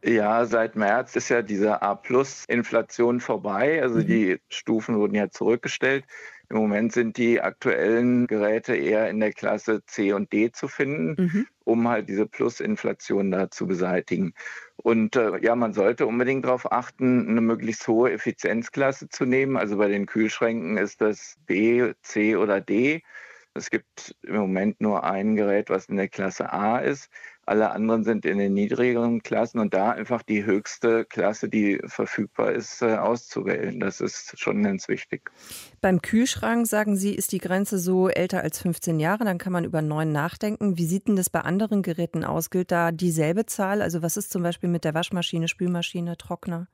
Ja, 0.05 0.45
seit 0.47 0.75
März 0.75 1.15
ist 1.15 1.29
ja 1.29 1.43
diese 1.43 1.81
A-Plus-Inflation 1.81 3.21
vorbei. 3.21 3.81
Also 3.83 4.01
mhm. 4.01 4.07
die 4.07 4.41
Stufen 4.49 4.97
wurden 4.97 5.15
ja 5.15 5.31
zurückgestellt. 5.31 6.05
Im 6.53 6.59
Moment 6.59 6.93
sind 6.93 7.17
die 7.17 7.41
aktuellen 7.41 8.27
Geräte 8.27 8.75
eher 8.75 9.09
in 9.09 9.21
der 9.21 9.33
Klasse 9.33 9.85
C 9.87 10.13
und 10.13 10.33
D 10.33 10.53
zu 10.53 10.69
finden, 10.69 11.15
mhm. 11.19 11.47
um 11.65 11.89
halt 11.89 12.09
diese 12.09 12.27
Plus-Inflation 12.27 13.31
da 13.31 13.51
zu 13.51 13.67
beseitigen. 13.67 14.35
Und 14.77 15.17
äh, 15.17 15.39
ja, 15.41 15.55
man 15.55 15.73
sollte 15.73 16.07
unbedingt 16.07 16.45
darauf 16.45 16.71
achten, 16.71 17.29
eine 17.29 17.41
möglichst 17.41 17.87
hohe 17.89 18.13
Effizienzklasse 18.13 19.09
zu 19.09 19.25
nehmen. 19.25 19.57
Also 19.57 19.79
bei 19.79 19.89
den 19.89 20.05
Kühlschränken 20.05 20.77
ist 20.77 21.01
das 21.01 21.37
B, 21.47 21.95
C 22.03 22.37
oder 22.37 22.61
D. 22.61 23.03
Es 23.55 23.69
gibt 23.69 24.17
im 24.23 24.37
Moment 24.37 24.81
nur 24.81 25.05
ein 25.05 25.37
Gerät, 25.37 25.69
was 25.69 25.87
in 25.87 25.97
der 25.97 26.09
Klasse 26.09 26.53
A 26.53 26.79
ist. 26.79 27.11
Alle 27.45 27.71
anderen 27.73 28.05
sind 28.05 28.25
in 28.25 28.39
den 28.39 28.55
niedrigeren 28.55 29.23
Klassen 29.23 29.59
und 29.59 29.75
da 29.75 29.91
einfach 29.91 30.23
die 30.23 30.45
höchste 30.45 31.05
Klasse, 31.05 31.49
die 31.49 31.81
verfügbar 31.85 32.53
ist, 32.53 32.81
äh, 32.83 32.97
auszuwählen. 32.97 33.81
Das 33.81 34.01
ist 34.01 34.39
schon 34.39 34.63
ganz 34.63 34.89
wichtig. 34.89 35.31
Beim 35.81 36.01
Kühlschrank, 36.01 36.67
sagen 36.67 36.97
Sie, 36.97 37.15
ist 37.15 37.33
die 37.33 37.39
Grenze 37.39 37.79
so 37.79 38.09
älter 38.09 38.43
als 38.43 38.61
15 38.61 39.01
Jahre, 39.01 39.25
dann 39.25 39.39
kann 39.39 39.53
man 39.53 39.65
über 39.65 39.83
neun 39.83 40.13
nachdenken. 40.13 40.79
Wie 40.79 40.87
sieht 40.87 41.09
denn 41.09 41.17
das 41.17 41.31
bei 41.31 41.41
anderen 41.41 41.83
Geräten 41.83 42.25
aus? 42.25 42.49
Gilt 42.49 42.71
da 42.71 42.93
dieselbe 42.93 43.45
Zahl? 43.45 43.83
Also 43.83 44.03
was 44.03 44.17
ist 44.17 44.31
zum 44.33 44.43
Beispiel 44.43 44.69
mit 44.69 44.85
der 44.85 44.95
Waschmaschine, 44.95 45.49
Spülmaschine, 45.49 46.17
Trockner? 46.17 46.69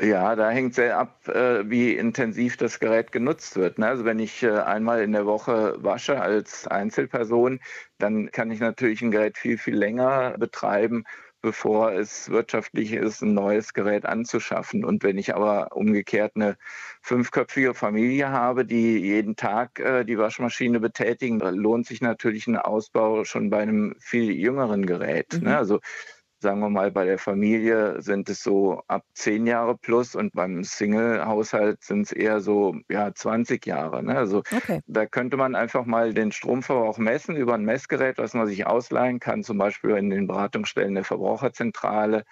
Ja, 0.00 0.34
da 0.34 0.50
hängt 0.50 0.74
sehr 0.74 0.98
ab, 0.98 1.28
äh, 1.28 1.70
wie 1.70 1.92
intensiv 1.92 2.56
das 2.56 2.80
Gerät 2.80 3.12
genutzt 3.12 3.54
wird. 3.56 3.78
Ne? 3.78 3.86
Also 3.86 4.04
wenn 4.04 4.18
ich 4.18 4.42
äh, 4.42 4.50
einmal 4.50 5.02
in 5.02 5.12
der 5.12 5.24
Woche 5.24 5.76
wasche 5.78 6.20
als 6.20 6.66
Einzelperson, 6.66 7.60
dann 7.98 8.30
kann 8.32 8.50
ich 8.50 8.58
natürlich 8.58 9.02
ein 9.02 9.12
Gerät 9.12 9.38
viel, 9.38 9.56
viel 9.56 9.76
länger 9.76 10.36
betreiben, 10.36 11.04
bevor 11.42 11.92
es 11.92 12.28
wirtschaftlich 12.28 12.92
ist, 12.92 13.22
ein 13.22 13.34
neues 13.34 13.72
Gerät 13.72 14.04
anzuschaffen. 14.04 14.84
Und 14.84 15.04
wenn 15.04 15.16
ich 15.16 15.32
aber 15.36 15.76
umgekehrt 15.76 16.32
eine 16.34 16.56
fünfköpfige 17.02 17.72
Familie 17.74 18.30
habe, 18.30 18.64
die 18.64 18.98
jeden 18.98 19.36
Tag 19.36 19.78
äh, 19.78 20.04
die 20.04 20.18
Waschmaschine 20.18 20.80
betätigen, 20.80 21.38
lohnt 21.38 21.86
sich 21.86 22.00
natürlich 22.00 22.48
ein 22.48 22.56
Ausbau 22.56 23.22
schon 23.24 23.48
bei 23.48 23.58
einem 23.60 23.94
viel 24.00 24.32
jüngeren 24.32 24.86
Gerät. 24.86 25.34
Ne? 25.34 25.38
Mhm. 25.38 25.44
Ne? 25.44 25.56
Also 25.56 25.80
sagen 26.44 26.60
wir 26.60 26.68
mal, 26.68 26.92
bei 26.92 27.04
der 27.04 27.18
Familie 27.18 28.00
sind 28.00 28.28
es 28.28 28.42
so 28.42 28.82
ab 28.86 29.02
zehn 29.14 29.46
Jahre 29.46 29.76
plus 29.76 30.14
und 30.14 30.32
beim 30.34 30.62
Single-Haushalt 30.62 31.82
sind 31.82 32.02
es 32.02 32.12
eher 32.12 32.40
so 32.40 32.76
ja, 32.88 33.12
20 33.12 33.66
Jahre. 33.66 34.04
Ne? 34.04 34.16
Also 34.16 34.38
okay. 34.38 34.80
da 34.86 35.06
könnte 35.06 35.36
man 35.36 35.56
einfach 35.56 35.86
mal 35.86 36.14
den 36.14 36.30
Stromverbrauch 36.30 36.98
messen 36.98 37.34
über 37.36 37.54
ein 37.54 37.64
Messgerät, 37.64 38.18
was 38.18 38.34
man 38.34 38.46
sich 38.46 38.66
ausleihen 38.66 39.18
kann, 39.18 39.42
zum 39.42 39.58
Beispiel 39.58 39.96
in 39.96 40.10
den 40.10 40.26
Beratungsstellen 40.26 40.94
der 40.94 41.04
Verbraucherzentrale 41.04 42.24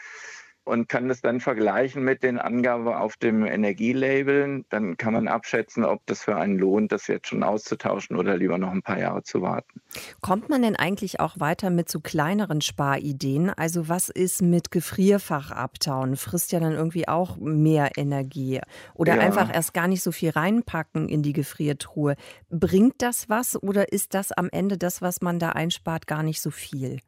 und 0.65 0.89
kann 0.89 1.09
das 1.09 1.21
dann 1.21 1.41
vergleichen 1.41 2.05
mit 2.05 2.23
den 2.23 2.39
Angaben 2.39 2.87
auf 2.89 3.17
dem 3.17 3.45
Energielabel. 3.45 4.65
Dann 4.69 4.97
kann 4.97 5.13
man 5.13 5.27
abschätzen, 5.27 5.85
ob 5.85 6.07
das 6.07 6.23
für 6.23 6.37
einen 6.37 6.59
lohnt, 6.59 6.93
das 6.93 7.09
jetzt 7.09 7.29
schon 7.29 7.43
auszutauschen 7.43 8.17
oder 8.17 8.37
lieber 8.37 8.59
noch 8.59 8.71
ein 8.71 8.83
paar 8.83 8.99
Jahre 8.99 9.23
zu 9.23 9.43
warten. 9.43 9.81
Kommt 10.21 10.49
man 10.49 10.63
denn 10.63 10.77
eigentlich 10.77 11.21
auch 11.21 11.41
weiter 11.41 11.71
mit 11.71 11.89
so 11.89 12.01
kleineren 12.01 12.61
Sparideen? 12.61 13.51
Also 13.51 13.89
was 13.89 14.09
ist 14.09 14.43
mit 14.43 14.71
Gefrierfach 14.71 15.51
abtauen? 15.51 16.17
Frisst 16.17 16.53
ja 16.53 16.61
dann 16.61 16.73
irgendwie 16.73 17.09
auch 17.09 17.37
mehr 17.39 17.91
Energie. 17.97 18.61
Oder 18.95 19.17
ja. 19.17 19.21
einfach 19.21 19.53
erst 19.53 19.75
gar 19.75 19.89
nicht 19.89 20.03
so 20.03 20.13
viel 20.13 20.31
reinpacken 20.31 21.09
in 21.09 21.23
die 21.23 21.33
Gefriertruhe. 21.33 22.15
Bringt 22.51 23.03
das 23.03 23.29
was 23.29 23.61
oder 23.61 23.93
ist 23.93 24.15
das 24.15 24.31
am 24.31 24.49
Ende 24.51 24.79
das, 24.79 25.03
was 25.03 25.23
man 25.23 25.39
da 25.39 25.51
einspart, 25.51 26.07
gar 26.07 26.23
nicht 26.23 26.41
so 26.41 26.51
viel? 26.51 27.01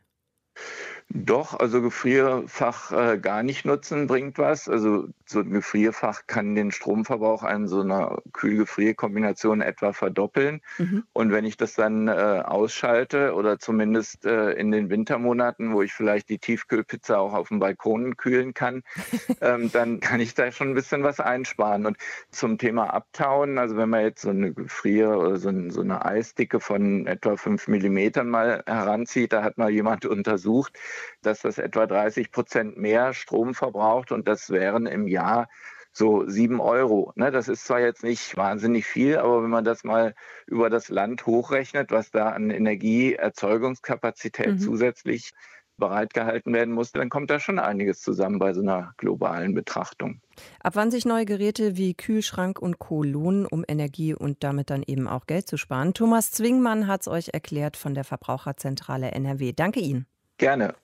Doch, 1.11 1.59
also 1.61 1.83
Gefrierfach 1.83 2.91
äh, 2.91 3.19
gar 3.19 3.43
nicht 3.43 3.65
nutzen 3.65 4.07
bringt 4.07 4.39
was. 4.39 4.69
Also 4.69 5.09
so 5.27 5.41
ein 5.41 5.51
Gefrierfach 5.51 6.23
kann 6.27 6.55
den 6.55 6.73
Stromverbrauch 6.73 7.43
an 7.43 7.69
so 7.69 7.83
einer 7.83 8.23
Kühl-Gefrier-Kombination 8.33 9.61
etwa 9.61 9.93
verdoppeln. 9.93 10.61
Mhm. 10.79 11.05
Und 11.13 11.31
wenn 11.31 11.45
ich 11.45 11.57
das 11.57 11.75
dann 11.75 12.09
äh, 12.09 12.43
ausschalte 12.45 13.35
oder 13.35 13.59
zumindest 13.59 14.25
äh, 14.25 14.53
in 14.53 14.73
den 14.73 14.91
Wintermonaten, 14.91 15.73
wo 15.73 15.83
ich 15.83 15.93
vielleicht 15.93 16.31
die 16.31 16.39
Tiefkühlpizza 16.39 17.19
auch 17.19 17.35
auf 17.35 17.49
dem 17.49 17.61
Balkon 17.61 18.17
kühlen 18.17 18.55
kann, 18.55 18.83
ähm, 19.41 19.71
dann 19.71 20.01
kann 20.01 20.21
ich 20.21 20.35
da 20.35 20.51
schon 20.51 20.71
ein 20.71 20.75
bisschen 20.75 21.05
was 21.05 21.21
einsparen. 21.21 21.87
Und 21.87 21.97
zum 22.31 22.59
Thema 22.59 22.93
Abtauen, 22.93 23.59
also 23.59 23.77
wenn 23.77 23.91
man 23.91 24.03
jetzt 24.03 24.23
so 24.23 24.31
eine 24.31 24.53
Gefrier- 24.53 25.19
oder 25.19 25.37
so, 25.37 25.51
ein, 25.51 25.71
so 25.71 25.83
eine 25.83 26.05
Eisdicke 26.05 26.61
von 26.61 27.07
etwa 27.07 27.37
fünf 27.37 27.69
Millimetern 27.69 28.29
mal 28.29 28.63
heranzieht, 28.67 29.33
da 29.33 29.43
hat 29.43 29.59
mal 29.59 29.71
jemand 29.71 30.07
untersucht, 30.15 30.77
dass 31.23 31.43
das 31.43 31.59
etwa 31.59 31.87
30 31.87 32.31
Prozent 32.31 32.77
mehr 32.77 33.15
Strom 33.15 33.55
verbraucht 33.55 34.13
und 34.13 34.29
das 34.29 34.51
wären 34.51 34.87
im 34.87 35.07
Jahr 35.07 35.49
so 35.95 36.29
sieben 36.29 36.61
Euro. 36.61 37.13
Ne? 37.15 37.31
Das 37.31 37.49
ist 37.49 37.65
zwar 37.65 37.81
jetzt 37.81 38.03
nicht 38.03 38.37
wahnsinnig 38.37 38.85
viel, 38.85 39.17
aber 39.17 39.43
wenn 39.43 39.51
man 39.51 39.65
das 39.65 39.85
mal 39.85 40.15
über 40.47 40.69
das 40.69 40.89
Land 40.89 41.27
hochrechnet, 41.27 41.93
was 41.93 42.11
da 42.11 42.31
an 42.31 42.51
Energieerzeugungskapazität 42.51 44.55
mhm. 44.55 44.59
zusätzlich 44.59 45.31
bereitgehalten 45.77 46.53
werden 46.53 46.75
muss, 46.75 46.93
dann 46.93 47.09
kommt 47.09 47.31
da 47.31 47.41
schon 47.41 47.59
einiges 47.59 48.01
zusammen 48.01 48.39
bei 48.39 48.53
so 48.53 48.61
einer 48.61 48.93
globalen 48.97 49.55
Betrachtung. 49.55 50.21
Ab 50.61 50.77
wann 50.77 50.91
sich 50.91 51.05
neue 51.05 51.25
Geräte 51.25 51.77
wie 51.77 51.95
Kühlschrank 51.95 52.61
und 52.61 52.79
Co. 52.79 53.03
lohnen, 53.03 53.47
um 53.47 53.65
Energie 53.67 54.15
und 54.15 54.45
damit 54.45 54.71
dann 54.71 54.85
eben 54.87 55.09
auch 55.09 55.27
Geld 55.27 55.49
zu 55.49 55.57
sparen? 55.57 55.95
Thomas 55.95 56.31
Zwingmann 56.31 56.87
hat 56.87 57.03
es 57.03 57.09
euch 57.09 57.31
erklärt 57.33 57.77
von 57.77 57.95
der 57.95 58.05
Verbraucherzentrale 58.05 59.13
NRW. 59.13 59.53
Danke 59.53 59.81
Ihnen. 59.81 60.07
Gerne. 60.39 60.75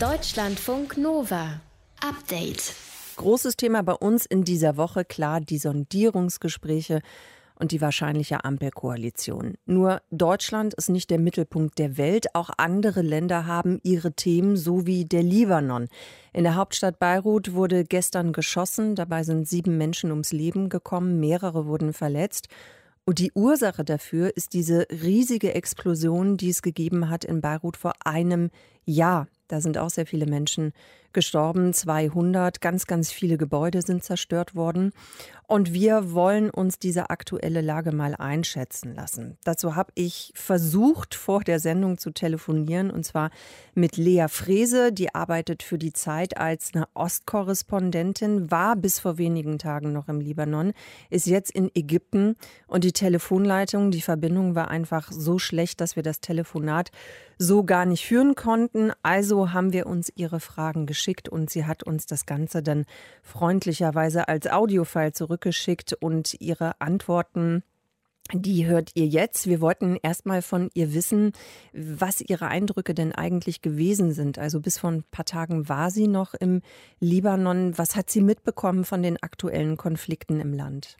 Deutschlandfunk 0.00 0.98
Nova. 0.98 1.60
Update. 2.04 2.74
Großes 3.14 3.56
Thema 3.56 3.84
bei 3.84 3.92
uns 3.92 4.26
in 4.26 4.42
dieser 4.42 4.76
Woche, 4.76 5.04
klar, 5.04 5.40
die 5.40 5.56
Sondierungsgespräche 5.56 7.00
und 7.54 7.70
die 7.70 7.80
wahrscheinliche 7.80 8.44
Ampelkoalition. 8.44 9.54
Nur 9.66 10.02
Deutschland 10.10 10.74
ist 10.74 10.88
nicht 10.88 11.10
der 11.10 11.20
Mittelpunkt 11.20 11.78
der 11.78 11.96
Welt. 11.96 12.34
Auch 12.34 12.50
andere 12.58 13.02
Länder 13.02 13.46
haben 13.46 13.78
ihre 13.84 14.14
Themen, 14.14 14.56
so 14.56 14.84
wie 14.84 15.04
der 15.04 15.22
Libanon. 15.22 15.86
In 16.32 16.42
der 16.42 16.56
Hauptstadt 16.56 16.98
Beirut 16.98 17.52
wurde 17.54 17.84
gestern 17.84 18.32
geschossen. 18.32 18.96
Dabei 18.96 19.22
sind 19.22 19.46
sieben 19.46 19.78
Menschen 19.78 20.10
ums 20.10 20.32
Leben 20.32 20.70
gekommen. 20.70 21.20
Mehrere 21.20 21.66
wurden 21.66 21.92
verletzt. 21.92 22.48
Und 23.06 23.20
die 23.20 23.30
Ursache 23.34 23.84
dafür 23.84 24.36
ist 24.36 24.54
diese 24.54 24.86
riesige 24.90 25.54
Explosion, 25.54 26.36
die 26.36 26.50
es 26.50 26.62
gegeben 26.62 27.10
hat 27.10 27.24
in 27.24 27.40
Beirut 27.40 27.76
vor 27.76 27.92
einem 28.04 28.50
Jahr. 28.86 29.28
Da 29.48 29.60
sind 29.60 29.78
auch 29.78 29.90
sehr 29.90 30.06
viele 30.06 30.26
Menschen 30.26 30.72
gestorben, 31.14 31.72
200, 31.72 32.60
ganz, 32.60 32.86
ganz 32.86 33.10
viele 33.10 33.38
Gebäude 33.38 33.82
sind 33.82 34.04
zerstört 34.04 34.54
worden. 34.54 34.92
Und 35.46 35.74
wir 35.74 36.14
wollen 36.14 36.48
uns 36.48 36.78
diese 36.78 37.10
aktuelle 37.10 37.60
Lage 37.60 37.92
mal 37.92 38.14
einschätzen 38.14 38.94
lassen. 38.94 39.36
Dazu 39.44 39.76
habe 39.76 39.92
ich 39.94 40.32
versucht, 40.34 41.14
vor 41.14 41.44
der 41.44 41.60
Sendung 41.60 41.98
zu 41.98 42.12
telefonieren, 42.12 42.90
und 42.90 43.04
zwar 43.04 43.30
mit 43.74 43.98
Lea 43.98 44.26
Frese, 44.28 44.90
die 44.90 45.14
arbeitet 45.14 45.62
für 45.62 45.76
die 45.76 45.92
Zeit 45.92 46.38
als 46.38 46.70
eine 46.74 46.88
Ostkorrespondentin, 46.94 48.50
war 48.50 48.74
bis 48.74 49.00
vor 49.00 49.18
wenigen 49.18 49.58
Tagen 49.58 49.92
noch 49.92 50.08
im 50.08 50.20
Libanon, 50.20 50.72
ist 51.10 51.26
jetzt 51.26 51.50
in 51.50 51.70
Ägypten 51.74 52.36
und 52.66 52.84
die 52.84 52.92
Telefonleitung, 52.92 53.90
die 53.90 54.00
Verbindung 54.00 54.54
war 54.54 54.68
einfach 54.68 55.12
so 55.12 55.38
schlecht, 55.38 55.82
dass 55.82 55.94
wir 55.94 56.02
das 56.02 56.20
Telefonat 56.20 56.90
so 57.38 57.64
gar 57.64 57.84
nicht 57.84 58.06
führen 58.06 58.34
konnten. 58.34 58.92
Also 59.02 59.52
haben 59.52 59.72
wir 59.72 59.86
uns 59.86 60.10
ihre 60.14 60.40
Fragen 60.40 60.86
geschickt 61.04 61.28
und 61.28 61.50
sie 61.50 61.66
hat 61.66 61.82
uns 61.82 62.06
das 62.06 62.24
Ganze 62.24 62.62
dann 62.62 62.86
freundlicherweise 63.22 64.26
als 64.28 64.46
Audiofile 64.46 65.12
zurückgeschickt 65.12 65.92
und 65.92 66.40
ihre 66.40 66.80
Antworten 66.80 67.62
die 68.32 68.64
hört 68.64 68.92
ihr 68.94 69.06
jetzt. 69.06 69.48
Wir 69.48 69.60
wollten 69.60 69.98
erstmal 70.02 70.40
von 70.40 70.70
ihr 70.72 70.94
wissen, 70.94 71.32
was 71.74 72.22
ihre 72.22 72.48
Eindrücke 72.48 72.94
denn 72.94 73.12
eigentlich 73.12 73.60
gewesen 73.60 74.12
sind. 74.12 74.38
Also 74.38 74.60
bis 74.60 74.78
vor 74.78 74.92
ein 74.92 75.04
paar 75.10 75.26
Tagen 75.26 75.68
war 75.68 75.90
sie 75.90 76.08
noch 76.08 76.32
im 76.32 76.62
Libanon. 77.00 77.76
Was 77.76 77.96
hat 77.96 78.08
sie 78.08 78.22
mitbekommen 78.22 78.86
von 78.86 79.02
den 79.02 79.22
aktuellen 79.22 79.76
Konflikten 79.76 80.40
im 80.40 80.54
Land? 80.54 80.96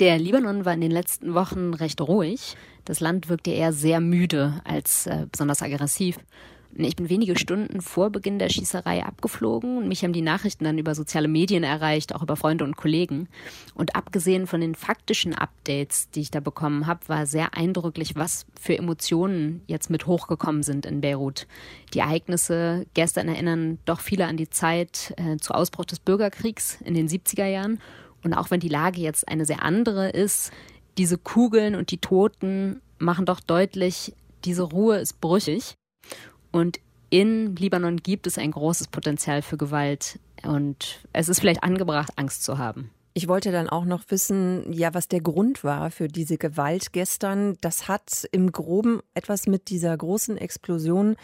Der 0.00 0.18
Libanon 0.18 0.64
war 0.64 0.74
in 0.74 0.80
den 0.80 0.90
letzten 0.90 1.34
Wochen 1.34 1.72
recht 1.72 2.00
ruhig. 2.00 2.56
Das 2.84 2.98
Land 2.98 3.28
wirkte 3.28 3.52
eher 3.52 3.72
sehr 3.72 4.00
müde 4.00 4.60
als 4.64 5.06
äh, 5.06 5.26
besonders 5.30 5.62
aggressiv. 5.62 6.18
Ich 6.76 6.96
bin 6.96 7.08
wenige 7.08 7.38
Stunden 7.38 7.80
vor 7.80 8.10
Beginn 8.10 8.38
der 8.38 8.48
Schießerei 8.48 9.04
abgeflogen 9.04 9.78
und 9.78 9.88
mich 9.88 10.04
haben 10.04 10.12
die 10.12 10.22
Nachrichten 10.22 10.64
dann 10.64 10.78
über 10.78 10.94
soziale 10.94 11.26
Medien 11.26 11.64
erreicht, 11.64 12.14
auch 12.14 12.22
über 12.22 12.36
Freunde 12.36 12.64
und 12.64 12.76
Kollegen. 12.76 13.28
Und 13.74 13.96
abgesehen 13.96 14.46
von 14.46 14.60
den 14.60 14.74
faktischen 14.74 15.34
Updates, 15.34 16.10
die 16.10 16.20
ich 16.20 16.30
da 16.30 16.40
bekommen 16.40 16.86
habe, 16.86 17.08
war 17.08 17.26
sehr 17.26 17.54
eindrücklich, 17.54 18.14
was 18.14 18.46
für 18.58 18.78
Emotionen 18.78 19.62
jetzt 19.66 19.90
mit 19.90 20.06
hochgekommen 20.06 20.62
sind 20.62 20.86
in 20.86 21.00
Beirut. 21.00 21.48
Die 21.92 21.98
Ereignisse 21.98 22.86
gestern 22.94 23.28
erinnern 23.28 23.78
doch 23.84 24.00
viele 24.00 24.26
an 24.26 24.36
die 24.36 24.48
Zeit 24.48 25.12
äh, 25.16 25.38
zu 25.38 25.54
Ausbruch 25.54 25.86
des 25.86 25.98
Bürgerkriegs 25.98 26.78
in 26.84 26.94
den 26.94 27.08
70er 27.08 27.46
Jahren 27.46 27.80
und 28.22 28.34
auch 28.34 28.50
wenn 28.50 28.60
die 28.60 28.68
Lage 28.68 29.00
jetzt 29.00 29.28
eine 29.28 29.44
sehr 29.44 29.62
andere 29.62 30.10
ist, 30.10 30.52
diese 30.98 31.18
Kugeln 31.18 31.74
und 31.74 31.90
die 31.90 31.98
Toten 31.98 32.80
machen 32.98 33.24
doch 33.24 33.40
deutlich, 33.40 34.14
diese 34.44 34.62
Ruhe 34.62 34.98
ist 34.98 35.20
brüchig. 35.20 35.74
Und 36.52 36.80
in 37.10 37.56
Libanon 37.56 37.96
gibt 37.98 38.26
es 38.26 38.38
ein 38.38 38.52
großes 38.52 38.88
Potenzial 38.88 39.42
für 39.42 39.56
Gewalt. 39.56 40.18
Und 40.44 41.00
es 41.12 41.28
ist 41.28 41.40
vielleicht 41.40 41.62
angebracht, 41.62 42.12
Angst 42.16 42.44
zu 42.44 42.58
haben. 42.58 42.90
Ich 43.12 43.26
wollte 43.26 43.50
dann 43.50 43.68
auch 43.68 43.84
noch 43.84 44.04
wissen, 44.08 44.72
ja, 44.72 44.94
was 44.94 45.08
der 45.08 45.20
Grund 45.20 45.64
war 45.64 45.90
für 45.90 46.06
diese 46.06 46.38
Gewalt 46.38 46.92
gestern. 46.92 47.56
Das 47.60 47.88
hat 47.88 48.26
im 48.30 48.52
Groben 48.52 49.00
etwas 49.14 49.48
mit 49.48 49.68
dieser 49.68 49.96
großen 49.96 50.38
Explosion 50.38 51.16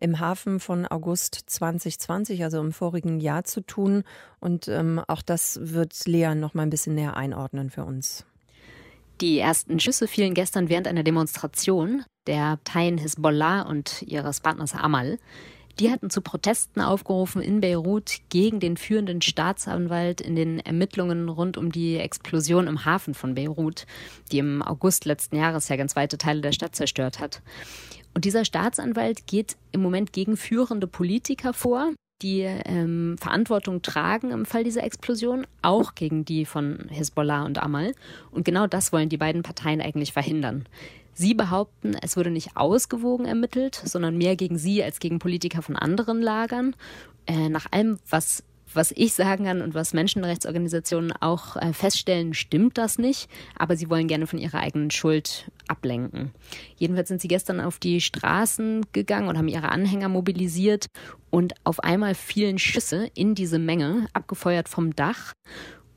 im 0.00 0.20
Hafen 0.20 0.60
von 0.60 0.86
August 0.86 1.34
2020, 1.46 2.42
also 2.44 2.60
im 2.60 2.72
vorigen 2.72 3.20
Jahr 3.20 3.44
zu 3.44 3.60
tun. 3.60 4.04
Und 4.40 4.68
ähm, 4.68 5.00
auch 5.06 5.22
das 5.22 5.58
wird 5.62 6.06
Lea 6.06 6.34
noch 6.34 6.54
mal 6.54 6.62
ein 6.62 6.70
bisschen 6.70 6.94
näher 6.94 7.16
einordnen 7.16 7.70
für 7.70 7.84
uns. 7.84 8.26
Die 9.20 9.38
ersten 9.40 9.80
Schüsse 9.80 10.06
fielen 10.06 10.32
gestern 10.32 10.68
während 10.68 10.86
einer 10.86 11.02
Demonstration 11.02 12.04
der 12.28 12.58
Parteien 12.62 12.98
Hisbollah 12.98 13.62
und 13.62 14.02
ihres 14.02 14.40
Partners 14.40 14.74
Amal. 14.74 15.18
Die 15.80 15.90
hatten 15.90 16.08
zu 16.08 16.20
Protesten 16.20 16.80
aufgerufen 16.80 17.42
in 17.42 17.60
Beirut 17.60 18.18
gegen 18.28 18.60
den 18.60 18.76
führenden 18.76 19.20
Staatsanwalt 19.20 20.20
in 20.20 20.36
den 20.36 20.60
Ermittlungen 20.60 21.28
rund 21.28 21.56
um 21.56 21.72
die 21.72 21.96
Explosion 21.96 22.68
im 22.68 22.84
Hafen 22.84 23.14
von 23.14 23.34
Beirut, 23.34 23.86
die 24.30 24.38
im 24.38 24.62
August 24.62 25.04
letzten 25.04 25.36
Jahres 25.36 25.68
ja 25.68 25.76
ganz 25.76 25.96
weite 25.96 26.16
Teile 26.18 26.40
der 26.40 26.52
Stadt 26.52 26.76
zerstört 26.76 27.18
hat. 27.18 27.42
Und 28.14 28.24
dieser 28.24 28.44
Staatsanwalt 28.44 29.26
geht 29.26 29.56
im 29.72 29.82
Moment 29.82 30.12
gegen 30.12 30.36
führende 30.36 30.86
Politiker 30.86 31.52
vor, 31.52 31.92
die 32.22 32.40
ähm, 32.42 33.16
Verantwortung 33.18 33.82
tragen 33.82 34.30
im 34.30 34.44
Fall 34.44 34.64
dieser 34.64 34.82
Explosion, 34.82 35.46
auch 35.62 35.94
gegen 35.94 36.24
die 36.24 36.44
von 36.44 36.86
Hezbollah 36.90 37.44
und 37.44 37.62
Amal. 37.62 37.92
Und 38.30 38.44
genau 38.44 38.66
das 38.66 38.92
wollen 38.92 39.08
die 39.08 39.16
beiden 39.16 39.42
Parteien 39.42 39.80
eigentlich 39.80 40.12
verhindern. 40.12 40.66
Sie 41.14 41.34
behaupten, 41.34 41.96
es 42.00 42.16
wurde 42.16 42.30
nicht 42.30 42.56
ausgewogen 42.56 43.26
ermittelt, 43.26 43.74
sondern 43.74 44.16
mehr 44.16 44.36
gegen 44.36 44.56
sie 44.56 44.82
als 44.82 45.00
gegen 45.00 45.18
Politiker 45.18 45.62
von 45.62 45.76
anderen 45.76 46.22
Lagern. 46.22 46.76
Äh, 47.26 47.48
nach 47.48 47.66
allem, 47.72 47.98
was 48.08 48.44
was 48.74 48.92
ich 48.92 49.14
sagen 49.14 49.44
kann 49.44 49.62
und 49.62 49.74
was 49.74 49.94
Menschenrechtsorganisationen 49.94 51.12
auch 51.12 51.56
äh, 51.56 51.72
feststellen, 51.72 52.34
stimmt 52.34 52.78
das 52.78 52.98
nicht, 52.98 53.28
aber 53.56 53.76
sie 53.76 53.90
wollen 53.90 54.08
gerne 54.08 54.26
von 54.26 54.38
ihrer 54.38 54.60
eigenen 54.60 54.90
Schuld 54.90 55.50
ablenken. 55.68 56.32
Jedenfalls 56.76 57.08
sind 57.08 57.20
sie 57.20 57.28
gestern 57.28 57.60
auf 57.60 57.78
die 57.78 58.00
Straßen 58.00 58.86
gegangen 58.92 59.28
und 59.28 59.38
haben 59.38 59.48
ihre 59.48 59.70
Anhänger 59.70 60.08
mobilisiert 60.08 60.86
und 61.30 61.54
auf 61.64 61.80
einmal 61.80 62.14
fielen 62.14 62.58
Schüsse 62.58 63.10
in 63.14 63.34
diese 63.34 63.58
Menge, 63.58 64.08
abgefeuert 64.12 64.68
vom 64.68 64.94
Dach. 64.94 65.34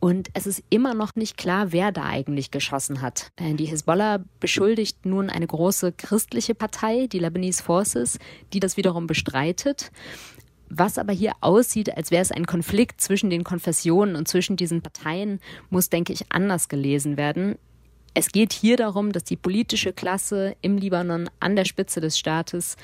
Und 0.02 0.30
es 0.34 0.48
ist 0.48 0.64
immer 0.72 0.96
noch 0.96 1.14
nicht 1.14 1.38
klar, 1.38 1.72
wer 1.74 1.92
da 1.92 2.06
eigentlich 2.06 2.50
geschossen 2.50 3.02
hat. 3.02 3.30
Äh, 3.36 3.54
die 3.54 3.66
Hisbollah 3.66 4.24
beschuldigt 4.40 5.06
nun 5.06 5.30
eine 5.30 5.46
große 5.46 5.92
christliche 5.92 6.56
Partei, 6.56 7.06
die 7.06 7.20
Lebanese 7.20 7.62
Forces, 7.62 8.18
die 8.52 8.60
das 8.60 8.78
wiederum 8.78 9.06
bestreitet. 9.06 9.92
Was 10.74 10.98
aber 10.98 11.12
hier 11.12 11.34
aussieht, 11.42 11.98
als 11.98 12.12
wäre 12.12 12.22
es 12.22 12.32
ein 12.32 12.46
Konflikt 12.46 13.02
zwischen 13.02 13.30
den 13.30 13.44
Konfessionen 13.44 14.16
und 14.16 14.30
zwischen 14.30 14.56
diesen 14.56 14.82
Parteien, 14.82 15.42
muss, 15.70 15.90
denke 15.90 16.14
ich, 16.14 16.24
anders 16.30 16.70
gelesen 16.70 17.18
werden. 17.18 17.58
Es 18.14 18.30
geht 18.30 18.54
hier 18.54 18.78
darum, 18.78 19.12
dass 19.12 19.26
die 19.26 19.36
politische 19.36 19.92
Klasse 19.92 20.56
im 20.62 20.78
Libanon 20.78 21.30
an 21.42 21.58
der 21.58 21.66
Spitze 21.66 22.00
des 22.00 22.18
Staates 22.18 22.78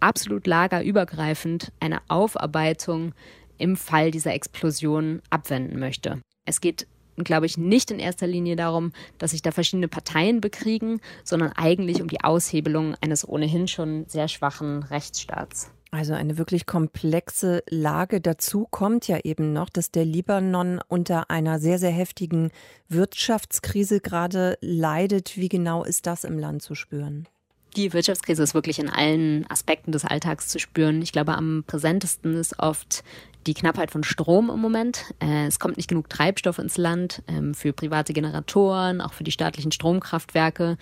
absolut 0.00 0.46
lagerübergreifend 0.46 1.70
eine 1.80 2.00
Aufarbeitung 2.08 3.12
im 3.58 3.76
Fall 3.76 4.10
dieser 4.10 4.32
Explosion 4.32 5.20
abwenden 5.28 5.78
möchte. 5.78 6.22
Es 6.46 6.62
geht, 6.62 6.86
glaube 7.18 7.44
ich, 7.44 7.58
nicht 7.58 7.90
in 7.90 7.98
erster 7.98 8.26
Linie 8.26 8.56
darum, 8.56 8.92
dass 9.18 9.32
sich 9.32 9.42
da 9.42 9.52
verschiedene 9.52 9.88
Parteien 9.88 10.40
bekriegen, 10.40 11.02
sondern 11.24 11.52
eigentlich 11.52 12.00
um 12.00 12.08
die 12.08 12.24
Aushebelung 12.24 12.94
eines 13.02 13.28
ohnehin 13.28 13.68
schon 13.68 14.06
sehr 14.08 14.28
schwachen 14.28 14.82
Rechtsstaats. 14.82 15.70
Also 15.94 16.12
eine 16.12 16.38
wirklich 16.38 16.66
komplexe 16.66 17.62
Lage. 17.70 18.20
Dazu 18.20 18.66
kommt 18.68 19.06
ja 19.06 19.20
eben 19.22 19.52
noch, 19.52 19.70
dass 19.70 19.92
der 19.92 20.04
Libanon 20.04 20.80
unter 20.88 21.30
einer 21.30 21.60
sehr, 21.60 21.78
sehr 21.78 21.92
heftigen 21.92 22.50
Wirtschaftskrise 22.88 24.00
gerade 24.00 24.58
leidet. 24.60 25.36
Wie 25.36 25.48
genau 25.48 25.84
ist 25.84 26.06
das 26.06 26.24
im 26.24 26.36
Land 26.36 26.62
zu 26.62 26.74
spüren? 26.74 27.28
Die 27.76 27.92
Wirtschaftskrise 27.92 28.42
ist 28.42 28.54
wirklich 28.54 28.80
in 28.80 28.90
allen 28.90 29.48
Aspekten 29.48 29.92
des 29.92 30.04
Alltags 30.04 30.48
zu 30.48 30.58
spüren. 30.58 31.00
Ich 31.00 31.12
glaube, 31.12 31.36
am 31.36 31.62
präsentesten 31.64 32.34
ist 32.34 32.58
oft 32.58 33.04
die 33.46 33.54
Knappheit 33.54 33.92
von 33.92 34.02
Strom 34.02 34.50
im 34.50 34.58
Moment. 34.58 35.14
Äh, 35.20 35.46
es 35.46 35.60
kommt 35.60 35.76
nicht 35.76 35.88
genug 35.88 36.08
Treibstoff 36.08 36.58
ins 36.58 36.76
Land 36.76 37.22
ähm, 37.28 37.54
für 37.54 37.72
private 37.72 38.12
Generatoren, 38.12 39.00
auch 39.00 39.12
für 39.12 39.22
die 39.22 39.30
staatlichen 39.30 39.70
Stromkraftwerke. 39.70 40.76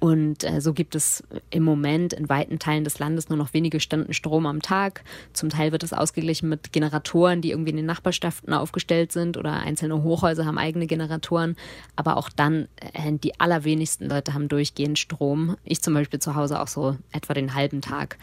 Und 0.00 0.44
äh, 0.44 0.60
so 0.62 0.72
gibt 0.72 0.94
es 0.94 1.22
im 1.50 1.62
Moment 1.62 2.14
in 2.14 2.28
weiten 2.28 2.58
Teilen 2.58 2.84
des 2.84 2.98
Landes 2.98 3.28
nur 3.28 3.36
noch 3.36 3.52
wenige 3.52 3.80
Stunden 3.80 4.14
Strom 4.14 4.46
am 4.46 4.62
Tag. 4.62 5.04
Zum 5.34 5.50
Teil 5.50 5.72
wird 5.72 5.82
es 5.82 5.92
ausgeglichen 5.92 6.48
mit 6.48 6.72
Generatoren, 6.72 7.42
die 7.42 7.50
irgendwie 7.50 7.70
in 7.70 7.76
den 7.76 7.86
Nachbarschaften 7.86 8.54
aufgestellt 8.54 9.12
sind 9.12 9.36
oder 9.36 9.52
einzelne 9.52 10.02
Hochhäuser 10.02 10.46
haben 10.46 10.58
eigene 10.58 10.86
Generatoren. 10.86 11.54
Aber 11.96 12.16
auch 12.16 12.30
dann, 12.30 12.66
äh, 12.94 13.12
die 13.12 13.38
allerwenigsten 13.38 14.08
Leute 14.08 14.32
haben 14.32 14.48
durchgehend 14.48 14.98
Strom. 14.98 15.56
Ich 15.64 15.82
zum 15.82 15.92
Beispiel 15.92 16.18
zu 16.18 16.34
Hause 16.34 16.60
auch 16.60 16.68
so 16.68 16.96
etwa 17.12 17.34
den 17.34 17.54
halben 17.54 17.82
Tag. 17.82 18.16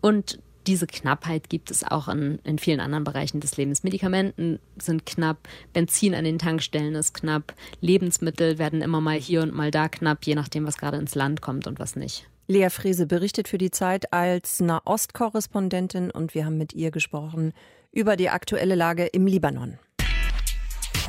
Und 0.00 0.40
diese 0.66 0.86
Knappheit 0.86 1.48
gibt 1.48 1.70
es 1.70 1.84
auch 1.84 2.08
in, 2.08 2.38
in 2.44 2.58
vielen 2.58 2.80
anderen 2.80 3.04
Bereichen 3.04 3.40
des 3.40 3.56
Lebens. 3.56 3.82
Medikamenten 3.82 4.58
sind 4.80 5.06
knapp, 5.06 5.48
Benzin 5.72 6.14
an 6.14 6.24
den 6.24 6.38
Tankstellen 6.38 6.94
ist 6.94 7.14
knapp, 7.14 7.54
Lebensmittel 7.80 8.58
werden 8.58 8.82
immer 8.82 9.00
mal 9.00 9.18
hier 9.18 9.42
und 9.42 9.54
mal 9.54 9.70
da 9.70 9.88
knapp, 9.88 10.24
je 10.24 10.34
nachdem, 10.34 10.66
was 10.66 10.78
gerade 10.78 10.98
ins 10.98 11.14
Land 11.14 11.40
kommt 11.40 11.66
und 11.66 11.78
was 11.78 11.96
nicht. 11.96 12.28
Lea 12.46 12.68
Frese 12.68 13.06
berichtet 13.06 13.46
für 13.46 13.58
die 13.58 13.70
Zeit 13.70 14.12
als 14.12 14.60
Nahostkorrespondentin 14.60 16.10
und 16.10 16.34
wir 16.34 16.44
haben 16.44 16.58
mit 16.58 16.72
ihr 16.72 16.90
gesprochen 16.90 17.52
über 17.92 18.16
die 18.16 18.28
aktuelle 18.28 18.74
Lage 18.74 19.06
im 19.06 19.26
Libanon. 19.26 19.78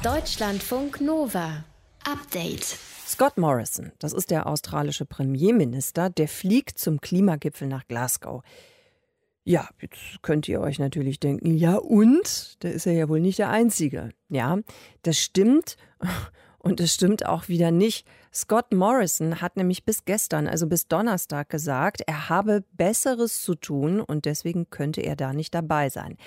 Deutschlandfunk 0.04 1.02
Nova. 1.02 1.64
Update. 2.04 2.78
Scott 3.08 3.38
Morrison, 3.38 3.92
das 4.00 4.14
ist 4.14 4.32
der 4.32 4.48
australische 4.48 5.06
Premierminister, 5.06 6.10
der 6.10 6.28
fliegt 6.28 6.80
zum 6.80 7.02
Klimagipfel 7.02 7.68
nach 7.68 7.88
Glasgow. 7.88 8.42
Ja, 9.44 9.68
jetzt 9.82 10.22
könnt 10.22 10.48
ihr 10.48 10.62
euch 10.62 10.78
natürlich 10.78 11.20
denken, 11.20 11.56
ja 11.56 11.76
und? 11.76 12.62
Der 12.64 12.74
ist 12.74 12.86
ja, 12.86 12.92
ja 12.92 13.10
wohl 13.10 13.20
nicht 13.20 13.40
der 13.40 13.50
Einzige. 13.50 14.12
Ja, 14.30 14.60
das 15.02 15.18
stimmt 15.18 15.78
und 16.60 16.80
es 16.80 16.94
stimmt 16.94 17.26
auch 17.26 17.48
wieder 17.48 17.72
nicht. 17.72 18.08
Scott 18.32 18.72
Morrison 18.72 19.42
hat 19.42 19.58
nämlich 19.58 19.84
bis 19.84 20.06
gestern, 20.06 20.48
also 20.48 20.68
bis 20.68 20.88
Donnerstag 20.88 21.50
gesagt, 21.50 22.02
er 22.06 22.30
habe 22.30 22.64
Besseres 22.74 23.42
zu 23.44 23.56
tun 23.56 24.00
und 24.00 24.26
deswegen 24.26 24.70
könnte 24.70 25.02
er 25.02 25.16
da 25.16 25.34
nicht 25.34 25.56
dabei 25.56 25.90
sein. 25.90 26.18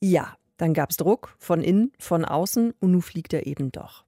Ja, 0.00 0.36
dann 0.56 0.74
gab 0.74 0.90
es 0.90 0.96
Druck 0.96 1.34
von 1.38 1.62
innen, 1.62 1.92
von 1.98 2.24
außen 2.24 2.72
und 2.80 2.92
nun 2.92 3.02
fliegt 3.02 3.34
er 3.34 3.46
eben 3.46 3.72
doch. 3.72 4.04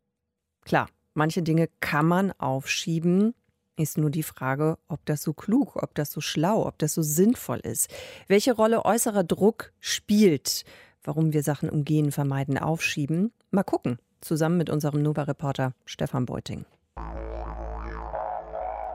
Klar, 0.62 0.88
manche 1.12 1.42
Dinge 1.42 1.68
kann 1.80 2.06
man 2.06 2.32
aufschieben, 2.32 3.34
ist 3.76 3.98
nur 3.98 4.10
die 4.10 4.22
Frage, 4.22 4.78
ob 4.88 5.04
das 5.06 5.22
so 5.22 5.32
klug, 5.32 5.76
ob 5.82 5.94
das 5.94 6.12
so 6.12 6.20
schlau, 6.20 6.66
ob 6.66 6.78
das 6.78 6.94
so 6.94 7.02
sinnvoll 7.02 7.58
ist. 7.58 7.90
Welche 8.28 8.54
Rolle 8.54 8.84
äußerer 8.84 9.24
Druck 9.24 9.72
spielt, 9.80 10.64
warum 11.02 11.32
wir 11.32 11.42
Sachen 11.42 11.68
umgehen, 11.70 12.12
vermeiden, 12.12 12.58
aufschieben? 12.58 13.32
Mal 13.50 13.64
gucken, 13.64 13.98
zusammen 14.20 14.56
mit 14.56 14.70
unserem 14.70 15.02
Nova-Reporter 15.02 15.74
Stefan 15.84 16.26
Beuting. 16.26 16.64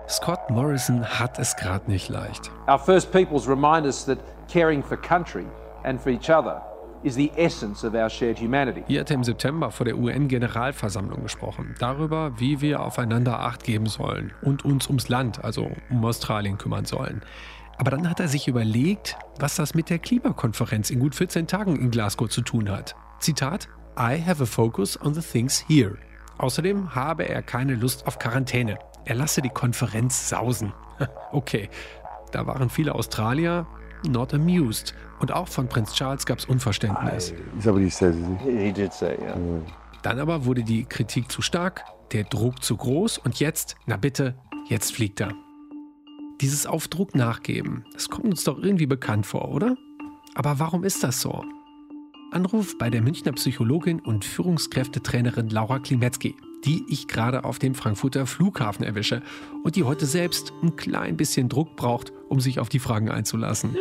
Scott 0.08 0.50
Morrison 0.50 1.06
hat 1.06 1.38
es 1.38 1.56
gerade 1.56 1.89
nicht 1.89 2.10
leicht. 2.10 2.50
Our 2.68 2.80
First 2.80 3.12
Peoples 3.12 3.48
remind 3.48 3.86
us 3.86 4.06
that 4.06 4.18
caring 4.52 4.82
for 4.82 4.98
country 4.98 5.46
and 5.84 6.02
for 6.02 6.12
each 6.12 6.32
other 6.32 6.63
Hier 8.88 8.99
hat 8.99 9.09
er 9.09 9.15
im 9.15 9.23
September 9.23 9.71
vor 9.71 9.85
der 9.85 9.97
UN-Generalversammlung 9.97 11.23
gesprochen, 11.23 11.75
darüber, 11.79 12.38
wie 12.39 12.59
wir 12.59 12.81
aufeinander 12.81 13.39
Acht 13.39 13.63
geben 13.63 13.85
sollen 13.85 14.33
und 14.41 14.65
uns 14.65 14.88
ums 14.88 15.07
Land, 15.07 15.43
also 15.43 15.71
um 15.89 16.03
Australien 16.03 16.57
kümmern 16.57 16.85
sollen. 16.85 17.21
Aber 17.77 17.91
dann 17.91 18.09
hat 18.09 18.19
er 18.19 18.27
sich 18.27 18.49
überlegt, 18.49 19.17
was 19.39 19.55
das 19.55 19.73
mit 19.73 19.89
der 19.89 19.99
Klimakonferenz 19.99 20.89
in 20.89 20.99
gut 20.99 21.15
14 21.15 21.47
Tagen 21.47 21.77
in 21.77 21.89
Glasgow 21.89 22.27
zu 22.27 22.41
tun 22.41 22.69
hat. 22.69 22.95
Zitat: 23.19 23.69
I 23.97 24.21
have 24.21 24.43
a 24.43 24.45
focus 24.45 24.99
on 25.01 25.13
the 25.13 25.21
things 25.21 25.63
here. 25.67 25.97
Außerdem 26.38 26.95
habe 26.95 27.23
er 27.23 27.41
keine 27.41 27.75
Lust 27.75 28.07
auf 28.07 28.19
Quarantäne. 28.19 28.77
Er 29.05 29.15
lasse 29.15 29.41
die 29.41 29.49
Konferenz 29.49 30.29
sausen. 30.29 30.73
Okay, 31.31 31.69
da 32.31 32.45
waren 32.45 32.69
viele 32.69 32.93
Australier 32.95 33.65
not 34.07 34.33
amused. 34.33 34.93
Und 35.19 35.31
auch 35.31 35.47
von 35.47 35.67
Prinz 35.67 35.93
Charles 35.93 36.25
gab 36.25 36.39
es 36.39 36.45
Unverständnis. 36.45 37.33
Dann 40.01 40.19
aber 40.19 40.45
wurde 40.45 40.63
die 40.63 40.85
Kritik 40.85 41.31
zu 41.31 41.41
stark, 41.41 41.83
der 42.12 42.23
Druck 42.23 42.63
zu 42.63 42.77
groß 42.77 43.17
und 43.17 43.39
jetzt, 43.39 43.75
na 43.85 43.97
bitte, 43.97 44.35
jetzt 44.67 44.93
fliegt 44.93 45.19
er. 45.19 45.33
Dieses 46.41 46.65
Auf 46.65 46.88
Druck 46.88 47.15
nachgeben, 47.15 47.83
das 47.93 48.09
kommt 48.09 48.25
uns 48.25 48.43
doch 48.45 48.57
irgendwie 48.57 48.85
bekannt 48.85 49.25
vor, 49.25 49.49
oder? 49.49 49.75
Aber 50.35 50.59
warum 50.59 50.85
ist 50.85 51.03
das 51.03 51.19
so? 51.19 51.43
Anruf 52.31 52.77
bei 52.77 52.89
der 52.89 53.01
Münchner 53.01 53.33
Psychologin 53.33 53.99
und 53.99 54.23
Führungskräftetrainerin 54.23 55.49
Laura 55.49 55.79
Klimetzki, 55.79 56.35
die 56.65 56.86
ich 56.89 57.08
gerade 57.08 57.43
auf 57.43 57.60
dem 57.60 57.76
Frankfurter 57.76 58.26
Flughafen 58.26 58.86
erwische 58.86 59.22
und 59.63 59.76
die 59.76 59.84
heute 59.84 60.06
selbst 60.06 60.54
ein 60.62 60.76
klein 60.76 61.17
bisschen 61.17 61.50
Druck 61.50 61.76
braucht, 61.76 62.13
um 62.28 62.39
sich 62.39 62.60
auf 62.60 62.69
die 62.69 62.80
Fragen 62.80 63.10
einzulassen. 63.10 63.76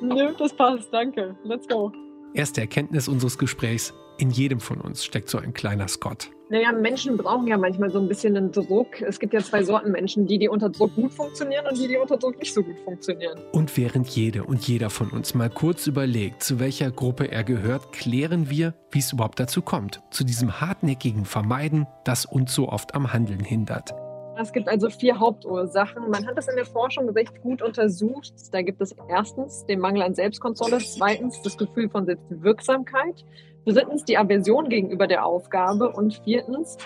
Nö, 0.00 0.32
das 0.38 0.54
passt, 0.54 0.92
danke. 0.92 1.36
Let's 1.44 1.68
go. 1.68 1.92
Erste 2.34 2.60
Erkenntnis 2.60 3.08
unseres 3.08 3.38
Gesprächs. 3.38 3.94
In 4.18 4.30
jedem 4.30 4.60
von 4.60 4.80
uns 4.80 5.04
steckt 5.04 5.28
so 5.28 5.38
ein 5.38 5.52
kleiner 5.52 5.88
Scott. 5.88 6.30
Naja, 6.50 6.72
Menschen 6.72 7.16
brauchen 7.16 7.46
ja 7.46 7.56
manchmal 7.56 7.90
so 7.90 7.98
ein 7.98 8.06
bisschen 8.06 8.36
einen 8.36 8.52
Druck. 8.52 9.00
Es 9.00 9.18
gibt 9.18 9.32
ja 9.32 9.40
zwei 9.40 9.64
Sorten 9.64 9.90
Menschen, 9.90 10.26
die, 10.26 10.38
die 10.38 10.48
unter 10.48 10.68
Druck 10.68 10.94
gut 10.94 11.12
funktionieren 11.12 11.66
und 11.66 11.78
die, 11.78 11.88
die 11.88 11.96
unter 11.96 12.18
Druck 12.18 12.38
nicht 12.38 12.52
so 12.52 12.62
gut 12.62 12.78
funktionieren. 12.84 13.40
Und 13.52 13.76
während 13.76 14.08
jede 14.08 14.44
und 14.44 14.68
jeder 14.68 14.90
von 14.90 15.10
uns 15.10 15.34
mal 15.34 15.50
kurz 15.50 15.86
überlegt, 15.86 16.42
zu 16.42 16.60
welcher 16.60 16.90
Gruppe 16.90 17.30
er 17.30 17.44
gehört, 17.44 17.92
klären 17.92 18.50
wir, 18.50 18.74
wie 18.90 18.98
es 18.98 19.12
überhaupt 19.12 19.40
dazu 19.40 19.62
kommt. 19.62 20.02
Zu 20.10 20.22
diesem 20.22 20.60
hartnäckigen 20.60 21.24
Vermeiden, 21.24 21.86
das 22.04 22.26
uns 22.26 22.54
so 22.54 22.68
oft 22.68 22.94
am 22.94 23.12
Handeln 23.12 23.40
hindert. 23.40 23.94
Es 24.36 24.52
gibt 24.52 24.68
also 24.68 24.90
vier 24.90 25.18
Hauptursachen. 25.18 26.10
Man 26.10 26.26
hat 26.26 26.36
das 26.36 26.48
in 26.48 26.56
der 26.56 26.64
Forschung 26.64 27.08
recht 27.10 27.40
gut 27.42 27.62
untersucht. 27.62 28.32
Da 28.52 28.62
gibt 28.62 28.80
es 28.80 28.94
erstens 29.08 29.64
den 29.66 29.80
Mangel 29.80 30.02
an 30.02 30.14
Selbstkontrolle, 30.14 30.78
zweitens 30.78 31.40
das 31.42 31.56
Gefühl 31.56 31.88
von 31.88 32.04
Selbstwirksamkeit, 32.04 33.24
drittens 33.64 34.04
die 34.04 34.18
Aversion 34.18 34.68
gegenüber 34.68 35.06
der 35.06 35.24
Aufgabe 35.24 35.90
und 35.90 36.20
viertens 36.24 36.76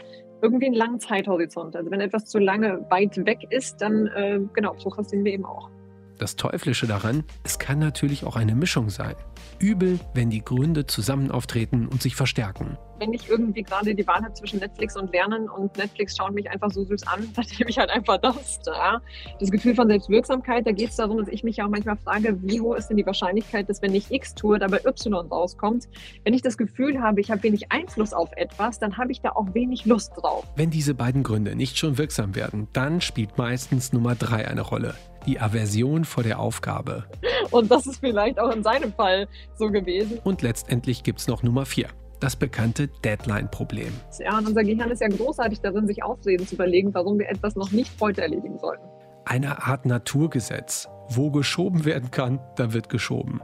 irgendwie 0.43 0.67
einen 0.67 0.75
langen 0.75 1.01
Zeithorizont. 1.01 1.75
Also 1.75 1.91
wenn 1.91 2.01
etwas 2.01 2.27
zu 2.27 2.39
lange 2.39 2.87
weit 2.91 3.17
weg 3.27 3.47
ist, 3.51 3.81
dann 3.81 4.07
äh, 4.09 4.41
genau, 4.53 4.75
prokrastinieren 4.75 5.25
wir 5.25 5.33
eben 5.33 5.45
auch. 5.45 5.71
Das 6.19 6.35
Teuflische 6.35 6.89
daran, 6.89 7.23
es 7.45 7.61
kann 7.61 7.79
natürlich 7.79 8.25
auch 8.25 8.35
eine 8.35 8.57
Mischung 8.57 8.91
sein. 8.91 9.15
Übel, 9.61 10.01
wenn 10.15 10.31
die 10.31 10.45
Gründe 10.45 10.85
zusammen 10.85 11.31
auftreten 11.31 11.87
und 11.87 12.03
sich 12.03 12.17
verstärken. 12.17 12.77
Wenn 12.99 13.13
ich 13.13 13.29
irgendwie 13.29 13.63
gerade 13.63 13.95
die 13.95 14.05
Wahl 14.05 14.23
habe 14.23 14.33
zwischen 14.35 14.59
Netflix 14.59 14.97
und 14.97 15.13
Lernen 15.13 15.49
und 15.49 15.77
Netflix 15.77 16.17
schaut 16.17 16.35
mich 16.35 16.51
einfach 16.51 16.73
so 16.73 16.85
süß 16.85 17.07
an, 17.07 17.29
dann 17.37 17.45
nehme 17.57 17.71
ich 17.71 17.79
halt 17.79 17.91
einfach 17.91 18.19
das. 18.19 18.59
Ja. 18.67 19.01
Das 19.39 19.51
Gefühl 19.53 19.77
von 19.77 19.87
Selbstwirksamkeit, 19.87 20.67
da 20.67 20.73
geht 20.73 20.91
es 20.91 20.97
darum, 20.97 21.19
dass 21.19 21.29
ich 21.29 21.45
mich 21.45 21.63
auch 21.63 21.69
manchmal 21.69 21.97
frage, 21.97 22.37
wie 22.43 22.61
hoch 22.61 22.75
ist 22.75 22.89
denn 22.89 22.97
die 22.97 23.07
Wahrscheinlichkeit, 23.07 23.69
dass 23.69 23.81
wenn 23.81 23.95
ich 23.95 24.11
X 24.11 24.35
tue, 24.35 24.59
dabei 24.59 24.81
Y 24.85 25.29
rauskommt. 25.29 25.89
Wenn 26.25 26.35
ich 26.35 26.43
das 26.43 26.59
Gefühl 26.59 27.01
habe, 27.01 27.21
ich 27.21 27.31
habe 27.31 27.45
wenig 27.45 27.71
Einfluss 27.71 28.13
auf 28.13 28.31
etwas, 28.35 28.81
dann 28.81 28.97
habe 28.97 29.13
ich 29.13 29.21
da 29.21 29.31
auch 29.31 29.55
wenig 29.55 29.87
Lust 29.87 30.13
drauf. 30.17 30.45
Wenn 30.57 30.71
diese 30.71 30.95
beiden 30.95 31.23
Gründe 31.23 31.55
nicht 31.55 31.79
schon 31.79 31.97
wirksam 31.97 32.35
werden, 32.35 32.67
dann 32.73 33.01
spielt 33.01 33.39
meistens 33.39 33.93
Nummer 33.93 34.17
drei 34.17 34.49
eine 34.49 34.63
Rolle 34.63 34.95
die 35.29 35.39
Aversion 35.39 36.07
vor 36.07 36.23
der 36.23 36.41
Aufgabe. 36.41 37.05
Und 37.51 37.71
das 37.71 37.87
ist 37.87 38.01
vielleicht 38.01 38.41
auch 38.41 38.51
in 38.51 38.63
seinem 38.63 38.93
Fall 38.95 39.29
so 39.57 39.71
gewesen. 39.71 40.19
Und 40.25 40.41
letztendlich 40.41 41.03
gibt 41.03 41.21
es 41.21 41.29
noch 41.29 41.43
Nummer 41.43 41.67
vier. 41.67 41.89
Das 42.19 42.35
bekannte 42.35 42.89
Deadline-Problem. 43.05 43.93
Ja, 44.19 44.39
und 44.39 44.49
unser 44.49 44.65
Gehirn 44.65 44.91
ist 44.91 45.03
ja 45.03 45.09
großartig 45.09 45.61
darin, 45.61 45.87
sich 45.87 46.03
Ausreden 46.03 46.47
zu 46.47 46.55
überlegen, 46.55 46.95
warum 46.95 47.19
wir 47.19 47.29
etwas 47.29 47.55
noch 47.57 47.71
nicht 47.71 47.93
heute 48.01 48.23
erledigen 48.23 48.59
sollten. 48.59 48.83
Eine 49.27 49.63
Art 49.63 49.85
Naturgesetz. 49.85 50.89
Wo 51.11 51.31
geschoben 51.31 51.85
werden 51.85 52.11
kann, 52.11 52.41
da 52.57 52.73
wird 52.73 52.89
geschoben. 52.89 53.43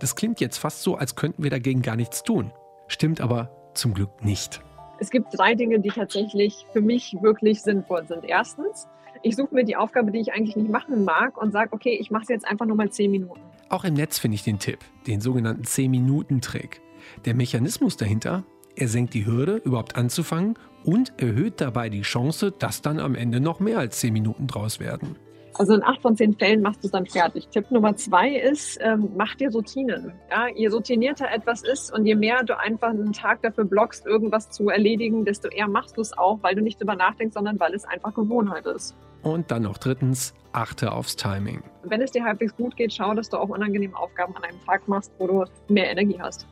Das 0.00 0.14
klingt 0.14 0.38
jetzt 0.40 0.58
fast 0.58 0.82
so, 0.82 0.96
als 0.96 1.16
könnten 1.16 1.42
wir 1.42 1.50
dagegen 1.50 1.80
gar 1.80 1.96
nichts 1.96 2.22
tun. 2.22 2.52
Stimmt 2.88 3.22
aber 3.22 3.50
zum 3.74 3.94
Glück 3.94 4.22
nicht. 4.22 4.60
Es 5.02 5.10
gibt 5.10 5.36
drei 5.36 5.56
Dinge, 5.56 5.80
die 5.80 5.88
tatsächlich 5.88 6.64
für 6.72 6.80
mich 6.80 7.16
wirklich 7.22 7.60
sinnvoll 7.60 8.06
sind. 8.06 8.24
Erstens, 8.24 8.86
ich 9.24 9.34
suche 9.34 9.52
mir 9.52 9.64
die 9.64 9.74
Aufgabe, 9.74 10.12
die 10.12 10.20
ich 10.20 10.32
eigentlich 10.32 10.54
nicht 10.54 10.70
machen 10.70 11.02
mag 11.02 11.36
und 11.42 11.50
sage, 11.50 11.72
okay, 11.72 11.98
ich 12.00 12.12
mache 12.12 12.22
es 12.22 12.28
jetzt 12.28 12.46
einfach 12.46 12.66
nur 12.66 12.76
mal 12.76 12.88
zehn 12.88 13.10
Minuten. 13.10 13.40
Auch 13.68 13.82
im 13.82 13.94
Netz 13.94 14.20
finde 14.20 14.36
ich 14.36 14.44
den 14.44 14.60
Tipp, 14.60 14.78
den 15.08 15.20
sogenannten 15.20 15.64
10-Minuten-Trick. 15.64 16.82
Der 17.24 17.34
Mechanismus 17.34 17.96
dahinter, 17.96 18.44
er 18.76 18.86
senkt 18.86 19.14
die 19.14 19.26
Hürde, 19.26 19.56
überhaupt 19.56 19.96
anzufangen 19.96 20.54
und 20.84 21.20
erhöht 21.20 21.60
dabei 21.60 21.88
die 21.88 22.02
Chance, 22.02 22.52
dass 22.56 22.80
dann 22.80 23.00
am 23.00 23.16
Ende 23.16 23.40
noch 23.40 23.58
mehr 23.58 23.80
als 23.80 23.98
10 23.98 24.12
Minuten 24.12 24.46
draus 24.46 24.78
werden. 24.78 25.16
Also 25.54 25.74
in 25.74 25.82
acht 25.82 26.00
von 26.00 26.16
zehn 26.16 26.34
Fällen 26.34 26.62
machst 26.62 26.82
du 26.82 26.86
es 26.88 26.92
dann 26.92 27.06
fertig. 27.06 27.48
Tipp 27.48 27.70
Nummer 27.70 27.94
zwei 27.96 28.30
ist, 28.30 28.78
ähm, 28.80 29.10
mach 29.16 29.34
dir 29.34 29.50
Routinen. 29.50 30.12
Ja, 30.30 30.46
je 30.48 30.68
routinierter 30.68 31.30
etwas 31.30 31.62
ist 31.62 31.92
und 31.92 32.06
je 32.06 32.14
mehr 32.14 32.42
du 32.42 32.58
einfach 32.58 32.90
einen 32.90 33.12
Tag 33.12 33.42
dafür 33.42 33.64
blockst, 33.64 34.06
irgendwas 34.06 34.50
zu 34.50 34.68
erledigen, 34.68 35.24
desto 35.24 35.48
eher 35.48 35.68
machst 35.68 35.96
du 35.96 36.00
es 36.00 36.16
auch, 36.16 36.38
weil 36.42 36.54
du 36.54 36.62
nicht 36.62 36.80
drüber 36.80 36.96
nachdenkst, 36.96 37.34
sondern 37.34 37.60
weil 37.60 37.74
es 37.74 37.84
einfach 37.84 38.14
Gewohnheit 38.14 38.66
ist. 38.66 38.96
Und 39.22 39.50
dann 39.50 39.62
noch 39.62 39.78
drittens, 39.78 40.34
achte 40.52 40.92
aufs 40.92 41.16
Timing. 41.16 41.62
Wenn 41.84 42.00
es 42.00 42.10
dir 42.10 42.24
halbwegs 42.24 42.56
gut 42.56 42.76
geht, 42.76 42.92
schau, 42.92 43.14
dass 43.14 43.28
du 43.28 43.36
auch 43.36 43.48
unangenehme 43.48 43.96
Aufgaben 43.96 44.34
an 44.36 44.42
einem 44.44 44.60
Tag 44.64 44.88
machst, 44.88 45.12
wo 45.18 45.26
du 45.26 45.44
mehr 45.68 45.90
Energie 45.90 46.18
hast. 46.20 46.46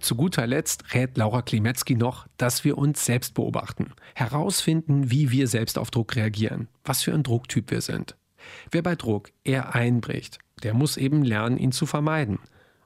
Zu 0.00 0.14
guter 0.14 0.46
Letzt 0.46 0.94
rät 0.94 1.16
Laura 1.16 1.42
Klimetzki 1.42 1.96
noch, 1.96 2.26
dass 2.36 2.64
wir 2.64 2.78
uns 2.78 3.04
selbst 3.04 3.34
beobachten, 3.34 3.92
herausfinden, 4.14 5.10
wie 5.10 5.30
wir 5.30 5.48
selbst 5.48 5.78
auf 5.78 5.90
Druck 5.90 6.16
reagieren, 6.16 6.68
was 6.84 7.02
für 7.02 7.14
ein 7.14 7.22
Drucktyp 7.22 7.70
wir 7.70 7.80
sind. 7.80 8.16
Wer 8.70 8.82
bei 8.82 8.94
Druck 8.94 9.30
eher 9.42 9.74
einbricht, 9.74 10.38
der 10.62 10.74
muss 10.74 10.96
eben 10.96 11.22
lernen, 11.22 11.58
ihn 11.58 11.72
zu 11.72 11.86
vermeiden. 11.86 12.38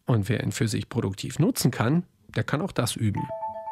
Und 0.07 0.29
wer 0.29 0.43
ihn 0.43 0.53
für 0.53 0.69
sich 0.69 0.89
produktiv 0.89 1.39
nutzen 1.39 1.71
kann, 1.71 2.05
der 2.35 2.45
kann 2.45 2.63
auch 2.63 2.73
das 2.73 2.97
üben. 2.97 3.23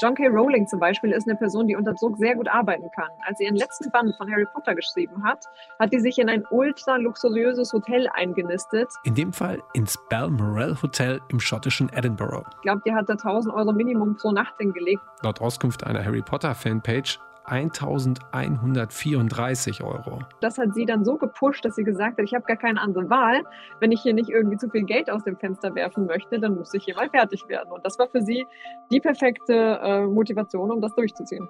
John 0.00 0.14
K. 0.14 0.28
Rowling 0.28 0.68
zum 0.68 0.78
Beispiel 0.78 1.10
ist 1.10 1.26
eine 1.26 1.36
Person, 1.36 1.66
die 1.66 1.74
unter 1.74 1.92
Druck 1.92 2.18
sehr 2.18 2.36
gut 2.36 2.46
arbeiten 2.48 2.88
kann. 2.94 3.08
Als 3.26 3.38
sie 3.38 3.46
ihren 3.46 3.56
letzten 3.56 3.90
Band 3.90 4.14
von 4.16 4.30
Harry 4.30 4.46
Potter 4.54 4.76
geschrieben 4.76 5.24
hat, 5.24 5.44
hat 5.80 5.90
sie 5.90 5.98
sich 5.98 6.20
in 6.20 6.28
ein 6.28 6.44
ultra 6.50 6.96
luxuriöses 6.96 7.72
Hotel 7.72 8.08
eingenistet. 8.14 8.88
In 9.02 9.16
dem 9.16 9.32
Fall 9.32 9.60
ins 9.74 9.98
Balmoral 10.08 10.80
Hotel 10.80 11.20
im 11.30 11.40
schottischen 11.40 11.88
Edinburgh. 11.92 12.48
Ich 12.58 12.62
glaube, 12.62 12.82
die 12.86 12.94
hat 12.94 13.08
da 13.08 13.14
1000 13.14 13.52
Euro 13.52 13.72
Minimum 13.72 14.16
pro 14.16 14.30
Nacht 14.30 14.54
hingelegt. 14.58 15.02
Laut 15.22 15.40
Auskunft 15.40 15.84
einer 15.84 16.04
Harry 16.04 16.22
Potter 16.22 16.54
Fanpage 16.54 17.18
1134 17.50 19.82
Euro. 19.82 20.20
Das 20.40 20.58
hat 20.58 20.74
sie 20.74 20.86
dann 20.86 21.04
so 21.04 21.16
gepusht, 21.16 21.64
dass 21.64 21.76
sie 21.76 21.84
gesagt 21.84 22.18
hat, 22.18 22.24
ich 22.24 22.34
habe 22.34 22.44
gar 22.44 22.56
keine 22.56 22.80
andere 22.80 23.08
Wahl. 23.10 23.42
Wenn 23.80 23.92
ich 23.92 24.02
hier 24.02 24.14
nicht 24.14 24.28
irgendwie 24.28 24.56
zu 24.56 24.68
viel 24.68 24.84
Geld 24.84 25.10
aus 25.10 25.24
dem 25.24 25.36
Fenster 25.36 25.74
werfen 25.74 26.06
möchte, 26.06 26.40
dann 26.40 26.56
muss 26.56 26.72
ich 26.74 26.84
hier 26.84 26.96
mal 26.96 27.10
fertig 27.10 27.48
werden. 27.48 27.72
Und 27.72 27.84
das 27.84 27.98
war 27.98 28.08
für 28.08 28.22
sie 28.22 28.46
die 28.90 29.00
perfekte 29.00 29.80
äh, 29.82 30.06
Motivation, 30.06 30.70
um 30.70 30.80
das 30.80 30.94
durchzuziehen. 30.94 31.48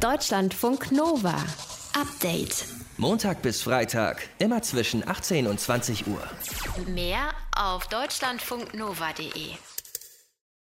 Deutschlandfunk 0.00 0.92
Nova. 0.92 1.36
Update. 2.00 2.64
Montag 2.96 3.42
bis 3.42 3.62
Freitag, 3.62 4.28
immer 4.38 4.62
zwischen 4.62 5.06
18 5.06 5.46
und 5.46 5.58
20 5.58 6.06
Uhr. 6.06 6.22
Mehr 6.86 7.30
auf 7.56 7.88
deutschlandfunknova.de. 7.88 9.69